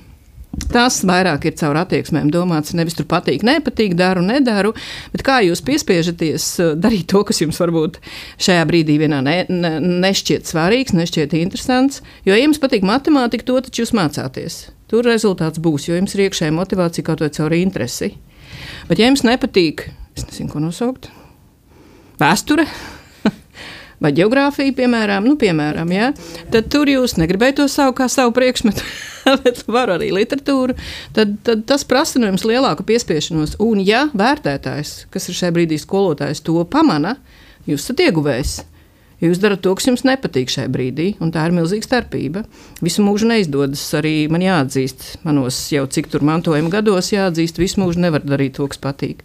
Tas 0.52 0.98
vairāk 1.08 1.46
ir 1.48 1.56
caur 1.60 1.78
attieksmēm 1.80 2.28
domāts. 2.32 2.74
Nevis 2.76 2.98
tur 2.98 3.08
patīk, 3.10 3.44
nepatīk, 3.48 3.96
daru, 4.00 4.24
nedaru, 4.26 4.74
bet 5.14 5.24
kā 5.28 5.40
jūs 5.46 5.64
piespiežaties 5.68 6.48
eh, 6.60 6.74
darīt 6.80 7.08
to, 7.12 7.24
kas 7.28 7.40
jums 7.44 7.60
varbūt 7.62 8.02
šajā 8.42 8.66
brīdī 8.68 8.98
vienā 9.00 9.22
ne, 9.24 9.38
ne, 9.48 9.74
nešķiet 10.04 10.52
svarīgs, 10.52 10.96
nešķiet 10.98 11.38
interesants. 11.40 12.04
Jo, 12.28 12.36
ja 12.36 12.44
jums 12.44 12.60
patīk 12.60 12.84
matemātika, 12.88 13.48
to 13.48 13.60
taču 13.64 13.86
jūs 13.86 13.96
mācāties. 13.96 14.62
Tur 14.92 15.08
rezultāts 15.08 15.62
būs, 15.64 15.88
jo 15.88 15.96
jums 15.96 16.18
ir 16.18 16.28
iekšējā 16.28 16.52
motivācija 16.56 17.08
kaut 17.08 17.24
vai 17.24 17.32
caur 17.32 17.56
interesi. 17.56 18.12
Bet, 18.90 19.00
ja 19.00 19.08
jums 19.08 19.24
nepatīk, 19.24 19.88
es 20.20 20.28
nezinu, 20.28 20.52
ko 20.52 20.60
nosaukt, 20.64 21.08
vēsture 22.20 22.68
vai 24.02 24.12
geogrāfija, 24.18 24.74
piemēram, 24.78 25.28
nu, 25.30 25.38
piemēram 25.40 25.94
ja, 25.94 26.10
tad 26.54 26.72
tur 26.74 26.90
jūs 26.90 27.18
negribējat 27.22 27.62
to 27.62 27.68
savu 27.72 27.94
kā 27.98 28.08
savu 28.12 28.34
priekšmetu, 28.36 28.86
bet 29.44 29.62
varu 29.72 29.98
arī 29.98 30.10
literatūru. 30.16 30.78
Tad, 31.18 31.38
tad 31.46 31.64
tas 31.70 31.86
prasa 31.88 32.22
no 32.22 32.32
jums 32.32 32.46
lielāku 32.48 32.86
piespiešanos. 32.88 33.60
Un, 33.64 33.84
ja 33.86 34.08
vērtētājs, 34.18 35.06
kas 35.14 35.30
ir 35.30 35.38
šajā 35.38 35.56
brīdī 35.60 35.80
skolotājs, 35.82 36.44
to 36.46 36.58
pamana, 36.72 37.16
jūs 37.70 37.86
esat 37.86 38.08
ieguvējis. 38.08 38.58
Jo 39.22 39.30
jūs 39.30 39.40
darat 39.42 39.62
to, 39.62 39.72
kas 39.78 39.86
jums 39.86 40.02
nepatīk 40.08 40.50
šajā 40.50 40.70
brīdī, 40.74 41.08
un 41.22 41.30
tā 41.34 41.44
ir 41.46 41.54
milzīga 41.54 41.86
starpība. 41.86 42.42
Visu 42.82 43.04
mūžu 43.06 43.28
neizdodas 43.30 43.84
arī 44.00 44.26
man 44.34 44.42
jāatzīst, 44.42 45.22
manos 45.28 45.60
jau 45.70 45.84
cik 45.86 46.10
tur 46.10 46.26
mantojuma 46.26 46.72
gados 46.74 47.12
jāatzīst, 47.14 47.60
visu 47.62 47.84
mūžu 47.84 48.02
nevar 48.02 48.26
darīt 48.26 48.58
to, 48.58 48.66
kas 48.72 48.82
patīk. 48.82 49.22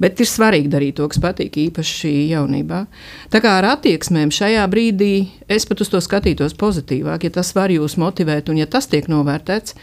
Bet 0.00 0.22
ir 0.24 0.30
svarīgi 0.30 0.72
darīt 0.72 0.96
to, 0.96 1.08
kas 1.12 1.20
patīk, 1.20 1.58
īpaši 1.66 2.14
jaunībā. 2.32 2.86
Tā 3.34 3.42
kā 3.44 3.58
ar 3.58 3.68
attieksmēm 3.74 4.32
šajā 4.32 4.64
brīdī 4.72 5.12
es 5.52 5.68
pat 5.68 5.84
uz 5.84 5.92
to 5.92 6.00
skatītos 6.04 6.56
pozitīvāk, 6.56 7.28
ja 7.28 7.36
tas 7.36 7.52
var 7.58 7.74
jūs 7.74 7.98
motivēt 8.00 8.48
un 8.48 8.64
ja 8.64 8.70
tas 8.70 8.88
tiek 8.88 9.12
novērtēts. 9.12 9.76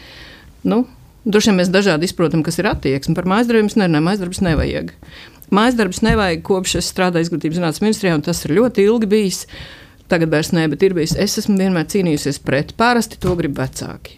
Nu, 0.66 0.84
Droši 1.22 1.52
vien 1.52 1.60
mēs 1.60 1.68
dažādi 1.70 2.08
izprotam, 2.08 2.40
kas 2.42 2.56
ir 2.58 2.66
attieksme. 2.66 3.14
Par 3.14 3.28
mājasdarbiem 3.30 3.68
nerunājam, 3.78 4.06
mājasdarbus 4.08 4.40
nevajag. 4.42 4.88
Mājas 5.52 5.76
darbus 5.76 6.00
nevajag 6.00 6.40
kopš 6.48 6.78
es 6.80 6.88
strādāju 6.88 7.26
izglītības 7.26 7.58
zinātnes 7.58 7.82
ministrijā, 7.84 8.16
un 8.16 8.24
tas 8.24 8.38
ir 8.46 8.54
ļoti 8.56 8.86
ilgi 8.88 9.08
bijis. 9.10 9.42
Tagad 10.08 10.32
vairs 10.32 10.48
nē, 10.56 10.64
bet 10.72 10.84
ir 10.84 10.94
bijis. 10.96 11.12
Es 11.20 11.36
esmu 11.42 11.58
vienmēr 11.60 11.84
cīnījusies 11.92 12.40
pret. 12.44 12.72
Parasti 12.78 13.20
to 13.20 13.34
grib 13.36 13.58
vecāki. 13.60 14.16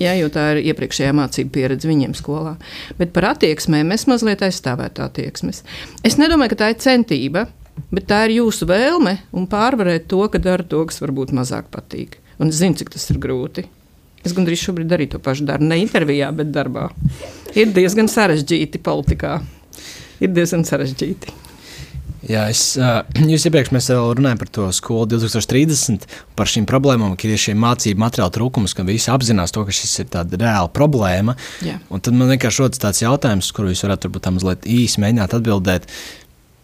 Jā, 0.00 0.14
jo 0.16 0.30
tā 0.32 0.46
ir 0.54 0.62
iepriekšējā 0.72 1.12
mācību 1.18 1.52
pieredze 1.52 1.88
viņiem 1.88 2.16
skolā. 2.16 2.54
Bet 2.96 3.12
par 3.12 3.28
attieksmēm 3.34 3.92
es 3.92 4.06
mazliet 4.08 4.40
aizstāvētu 4.44 5.04
attieksmes. 5.04 5.62
Es 6.00 6.16
nedomāju, 6.20 6.54
ka 6.54 6.62
tā 6.64 6.72
ir 6.72 6.80
centība, 6.80 7.46
bet 7.92 8.08
tā 8.08 8.24
ir 8.26 8.38
jūsu 8.40 8.66
vēlme 8.72 9.18
un 9.36 9.46
pārvarēt 9.52 10.08
to, 10.08 10.24
ka 10.32 10.40
dara 10.40 10.64
to, 10.64 10.80
kas 10.88 11.04
varbūt 11.04 11.36
mazāk 11.36 11.68
patīk. 11.72 12.16
Un 12.40 12.48
es 12.48 12.64
zinu, 12.64 12.80
cik 12.80 12.96
tas 12.96 13.04
ir 13.12 13.20
grūti. 13.20 13.68
Es 14.24 14.32
gandrīz 14.32 14.64
šobrīd 14.64 14.96
arī 14.96 15.12
to 15.12 15.20
pašu 15.20 15.44
daru. 15.44 15.68
Ne 15.68 15.82
intervijā, 15.84 16.32
bet 16.34 16.54
darbā. 16.54 16.88
Ir 17.52 17.74
diezgan 17.76 18.08
sarežģīti 18.08 18.80
politikā 18.80 19.42
ir 20.22 20.34
diezgan 20.36 20.66
sarežģīti. 20.68 21.34
Jā, 22.30 22.44
es, 22.52 22.76
jūs 23.32 23.46
iepriekš 23.48 23.72
mēs 23.74 23.88
runājām 23.90 24.40
par 24.40 24.50
to 24.54 24.68
skolu 24.74 25.08
2030, 25.10 26.06
par 26.38 26.50
šīm 26.50 26.66
problēmām, 26.70 27.16
ka 27.18 27.26
ir 27.28 27.40
šie 27.40 27.56
mācību 27.58 28.02
materiālu 28.02 28.34
trūkums, 28.36 28.76
ka 28.78 28.86
visi 28.86 29.10
apzinās 29.12 29.54
to, 29.54 29.64
ka 29.66 29.74
šis 29.74 30.04
ir 30.04 30.10
tāda 30.12 30.38
reāla 30.40 30.70
problēma. 30.72 31.34
Jā. 31.66 31.80
Un 31.90 32.04
tad 32.04 32.16
man 32.18 32.30
vienkārši 32.32 32.64
rodas 32.64 32.82
tāds 32.82 33.02
jautājums, 33.02 33.50
kuru 33.54 33.72
jūs 33.72 33.82
varētu 33.86 34.10
varbūt 34.10 34.30
mazliet 34.38 34.68
īsi 34.70 35.02
mēģināt 35.02 35.34
atbildēt. 35.38 35.90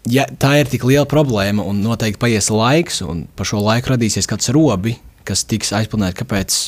Ja 0.09 0.25
tā 0.41 0.55
ir 0.61 0.71
tik 0.71 0.87
liela 0.89 1.09
problēma 1.11 1.67
un 1.69 1.83
noteikti 1.85 2.23
paies 2.23 2.49
laiks, 2.55 3.03
un 3.05 3.27
pa 3.37 3.45
šo 3.49 3.61
laiku 3.65 3.93
radīsies 3.93 4.31
kāds 4.31 4.53
robi, 4.55 4.95
kas 5.29 5.43
tiks 5.45 5.75
aizpildīts, 5.77 6.17
kāpēc 6.23 6.61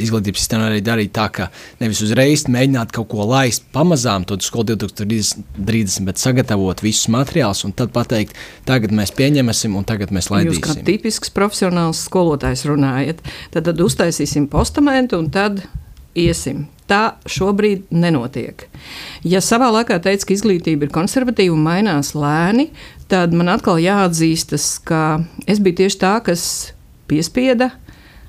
izglītības 0.00 0.42
sistēma 0.42 0.68
arī 0.70 0.82
darīja 0.84 1.12
tā, 1.18 1.26
ka 1.32 1.48
nevis 1.80 2.02
uzreiz 2.04 2.46
mēģināt 2.52 2.92
kaut 2.94 3.08
ko 3.12 3.26
laist 3.28 3.66
pamazām, 3.74 4.26
to 4.28 4.38
skolu 4.44 4.76
2030, 4.76 6.06
bet 6.08 6.22
sagatavot 6.22 6.82
visus 6.84 7.10
materiālus 7.12 7.64
un 7.68 7.74
tad 7.76 7.92
pateikt, 7.94 8.36
tagad 8.68 8.94
mēs 8.96 9.14
pieņemsim 9.16 9.76
un 9.78 9.86
tagad 9.88 10.12
mēs 10.14 10.30
laidīsim. 10.32 10.60
Jūs 10.60 10.66
kā 10.66 10.86
tipisks 10.86 11.32
profesionāls 11.34 12.04
skolotājs 12.08 12.66
runājat, 12.68 13.22
tad, 13.54 13.66
tad 13.68 13.82
uztaisīsim 13.82 14.48
postamentu 14.52 15.20
un 15.20 15.30
tad 15.34 15.64
iesim. 16.16 16.66
Tā 16.86 17.16
šobrīd 17.26 17.88
nenotiek. 17.90 18.68
Ja 19.26 19.40
savā 19.42 19.72
laikā 19.74 19.98
teica, 20.04 20.28
ka 20.28 20.36
izglītība 20.36 20.86
ir 20.86 20.92
konservatīva 20.94 21.56
un 21.56 21.64
mainās 21.64 22.12
lēni, 22.14 22.68
tad 23.10 23.34
man 23.34 23.50
atkal 23.50 23.80
jāatzīstas, 23.82 24.76
ka 24.86 25.02
es 25.50 25.58
biju 25.62 25.82
tieši 25.82 25.98
tā, 26.04 26.12
kas 26.28 26.46
piespieda 27.10 27.72
uh, 27.72 27.85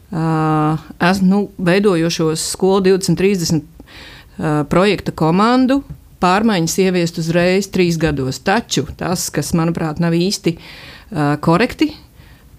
Uh, 0.07 0.79
esmu 1.03 1.27
nu, 1.27 1.39
veidojošos 1.57 2.45
skolu 2.53 2.81
2030 2.85 3.59
uh, 3.59 4.63
projekta 4.69 5.11
komandu. 5.11 5.81
Pārmaiņas 6.23 6.77
ieviest 6.85 7.19
uzreiz 7.19 7.67
trīs 7.69 7.99
gados. 7.99 8.39
Taču 8.39 8.85
tas, 8.97 9.27
kas 9.29 9.51
manuprāt 9.57 9.99
nav 9.99 10.15
īsti 10.15 10.55
uh, 10.55 11.35
korekti, 11.43 11.91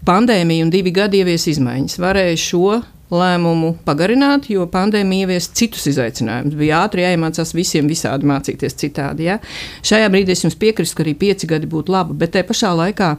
pandēmija 0.07 0.67
un 0.67 0.75
divi 0.75 0.93
gadi 0.95 1.23
ievies 1.23 1.49
izmaiņas. 1.55 1.97
Varēja 2.05 2.37
šo 2.45 2.83
lēmumu 3.13 3.73
pagarināt, 3.87 4.49
jo 4.53 4.67
pandēmija 4.71 5.27
ievies 5.27 5.49
citus 5.57 5.87
izaicinājumus. 5.91 6.57
Bija 6.59 6.83
ātri 6.85 7.05
jāiemācās 7.07 7.55
visiem 7.57 7.89
visādi 7.89 8.29
mācīties 8.29 8.77
citādi. 8.79 9.29
Ja? 9.31 9.39
Šajā 9.87 10.11
brīdī 10.13 10.35
es 10.37 10.45
jums 10.45 10.59
piekrītu, 10.61 10.95
ka 10.97 11.05
arī 11.07 11.15
pieci 11.19 11.49
gadi 11.51 11.71
būtu 11.71 11.95
labi, 11.95 12.17
bet 12.21 12.35
te 12.37 12.45
pašā 12.47 12.75
laikā, 12.83 13.11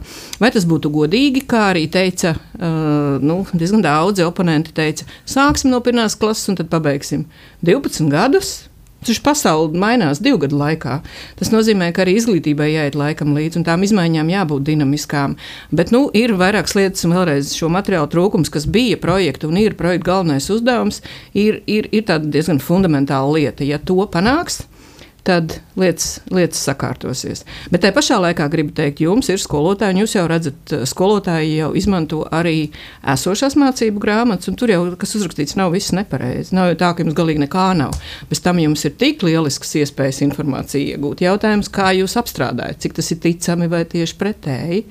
vai 0.42 0.52
tas 0.54 0.66
būtu 0.70 0.92
godīgi, 0.94 1.44
kā 1.50 1.66
arī 1.72 1.86
teica 1.90 2.36
uh, 2.36 3.18
nu, 3.22 3.42
diezgan 3.52 3.82
daudzi 3.84 4.26
oponenti, 4.26 4.74
teica, 4.76 5.08
sāksim 5.28 5.74
no 5.74 5.82
pirmās 5.84 6.18
klases 6.18 6.52
un 6.52 6.60
tad 6.60 6.70
pabeigsim 6.72 7.26
12 7.66 8.10
gadus. 8.12 8.69
Taču 9.00 9.22
pasaule 9.24 9.78
mainās 9.80 10.20
divu 10.20 10.42
gadu 10.42 10.58
laikā. 10.60 10.98
Tas 11.40 11.52
nozīmē, 11.54 11.88
ka 11.96 12.04
arī 12.04 12.18
izglītībai 12.20 12.68
jāiet 12.68 12.98
laikam 12.98 13.32
līdzi, 13.36 13.60
un 13.60 13.66
tām 13.68 13.84
izmaiņām 13.86 14.32
jābūt 14.34 14.66
dinamiskām. 14.66 15.38
Bet 15.72 15.92
nu, 15.94 16.02
ir 16.16 16.34
vairākas 16.40 16.76
lietas, 16.76 17.06
un 17.08 17.16
vēlreiz 17.16 17.54
šo 17.56 17.70
materiālu 17.72 18.10
trūkums, 18.12 18.52
kas 18.52 18.68
bija 18.68 19.00
projekta 19.00 19.48
un 19.48 19.56
ir 19.60 19.78
projekta 19.78 20.10
galvenais 20.10 20.50
uzdevums, 20.52 21.00
ir, 21.32 21.62
ir, 21.64 21.88
ir 21.96 22.04
diezgan 22.04 22.60
fundamentāla 22.60 23.38
lieta. 23.38 23.64
Ja 23.64 23.80
to 23.80 24.04
panāks, 24.12 24.60
tad 24.64 24.79
lietas, 25.26 26.20
lietas 26.32 26.62
sakārtosies. 26.66 27.44
Bet 27.72 27.84
tajā 27.84 27.94
pašā 27.96 28.18
laikā 28.24 28.46
gribu 28.52 28.74
teikt, 28.76 29.02
jums 29.04 29.28
ir 29.32 29.40
skolotāji, 29.42 29.94
un 29.94 30.02
jūs 30.02 30.16
jau 30.16 30.24
redzat, 30.30 30.74
skolotāji 30.88 31.58
jau 31.58 31.70
izmanto 31.78 32.22
arī 32.34 32.70
esošās 33.14 33.56
mācību 33.60 34.02
grāmatas, 34.02 34.50
un 34.50 34.58
tur 34.60 34.72
jau 34.72 34.82
kas 35.00 35.16
uzrakstīts, 35.18 35.56
nav 35.60 35.74
viss 35.74 35.94
nepareizi. 35.96 36.54
Nav 36.56 36.72
jau 36.72 36.78
tā, 36.82 36.92
ka 36.94 37.04
jums 37.04 37.18
galīgi 37.18 37.44
nekā 37.44 37.66
nav. 37.80 37.96
Bez 38.30 38.42
tam 38.44 38.60
jums 38.62 38.84
ir 38.88 38.96
tik 39.00 39.24
lielisks 39.26 39.76
iespējas 39.82 40.22
informāciju 40.26 40.94
iegūt. 40.94 41.24
Jautājums, 41.26 41.70
kā 41.72 41.92
jūs 41.98 42.16
apstrādājat, 42.20 42.80
cik 42.84 42.96
tas 42.98 43.12
ir 43.12 43.20
ticami 43.24 43.70
vai 43.70 43.84
tieši 43.88 44.18
pretēji. 44.20 44.84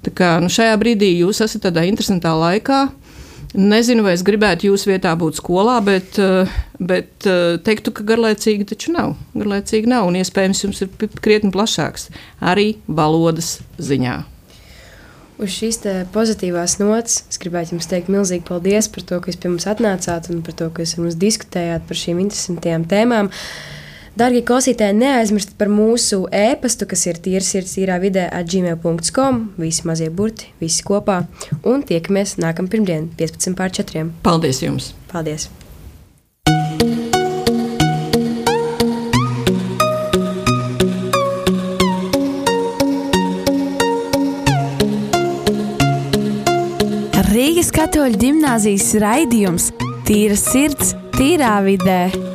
Tā 0.00 0.12
kā, 0.16 0.30
nu, 0.40 0.48
šajā 0.52 0.76
brīdī 0.80 1.10
jūs 1.18 1.42
esat 1.44 1.66
tādā 1.66 1.84
interesantā 1.88 2.32
laikā. 2.32 2.86
Nezinu, 3.50 4.04
vai 4.06 4.12
es 4.14 4.22
gribētu 4.22 4.68
jūsu 4.68 4.92
vietā 4.92 5.10
būt 5.18 5.40
skolā, 5.40 5.80
bet, 5.82 6.18
eh, 6.22 6.50
bet 6.78 7.26
eh, 7.26 7.56
teiktu, 7.66 7.90
ka 7.90 8.06
garlaicīgi 8.06 8.68
taču 8.70 8.94
nav. 8.94 9.16
Garlaicīgi 9.34 9.90
nav, 9.90 10.06
un 10.06 10.20
iespējams 10.20 10.62
jums 10.62 10.82
ir 10.84 11.08
krietni 11.18 11.50
plašāks 11.54 12.10
arī 12.38 12.76
valodas 12.86 13.58
ziņā. 13.82 14.20
Uz 15.40 15.50
šīs 15.56 15.80
pozitīvās 16.12 16.76
nots 16.78 17.24
es 17.32 17.40
gribētu 17.40 17.74
jums 17.74 17.88
teikt 17.90 18.12
milzīgi 18.12 18.44
paldies 18.46 18.90
par 18.92 19.06
to, 19.08 19.18
ka 19.18 19.32
jūs 19.32 19.40
pie 19.40 19.50
mums 19.50 19.66
atnācāt 19.66 20.28
un 20.30 20.44
par 20.46 20.54
to, 20.54 20.68
ka 20.70 20.84
jūs 20.84 20.94
ar 20.98 21.06
mums 21.06 21.18
diskutējāt 21.18 21.86
par 21.88 21.96
šīm 21.96 22.20
interesantajām 22.22 22.84
tēmām. 22.92 23.32
Uh, 23.32 23.79
Darbie 24.20 24.42
klausītāji, 24.44 24.98
neaizmirstiet 25.00 25.54
par 25.56 25.70
mūsu 25.72 26.26
e-pastu, 26.28 26.84
kas 26.84 27.06
ir 27.08 27.16
tīrs 27.24 27.46
sirds 27.54 27.70
īrā 27.80 27.94
vidē 28.02 28.26
atgmail.com. 28.36 29.38
Visi 29.56 29.86
mazie 29.88 30.10
burti, 30.12 30.50
visi 30.60 30.84
kopā. 30.84 31.22
Un 31.64 31.80
tiekamies 31.88 32.34
nākamā 32.36 32.68
pirmdiena, 32.68 33.08
15 33.16 33.56
pār 33.56 33.72
4. 33.72 34.04
Paldies 34.20 34.60
jums! 34.60 34.92
Paldies! 35.08 35.48
Rīgas 47.30 47.70
katoļu 47.72 48.20
gimnāzijas 48.20 48.90
raidījums 49.00 49.70
Tīra 50.04 50.36
sirds, 50.36 50.92
tīrā 51.16 51.54
vidē. 51.64 52.29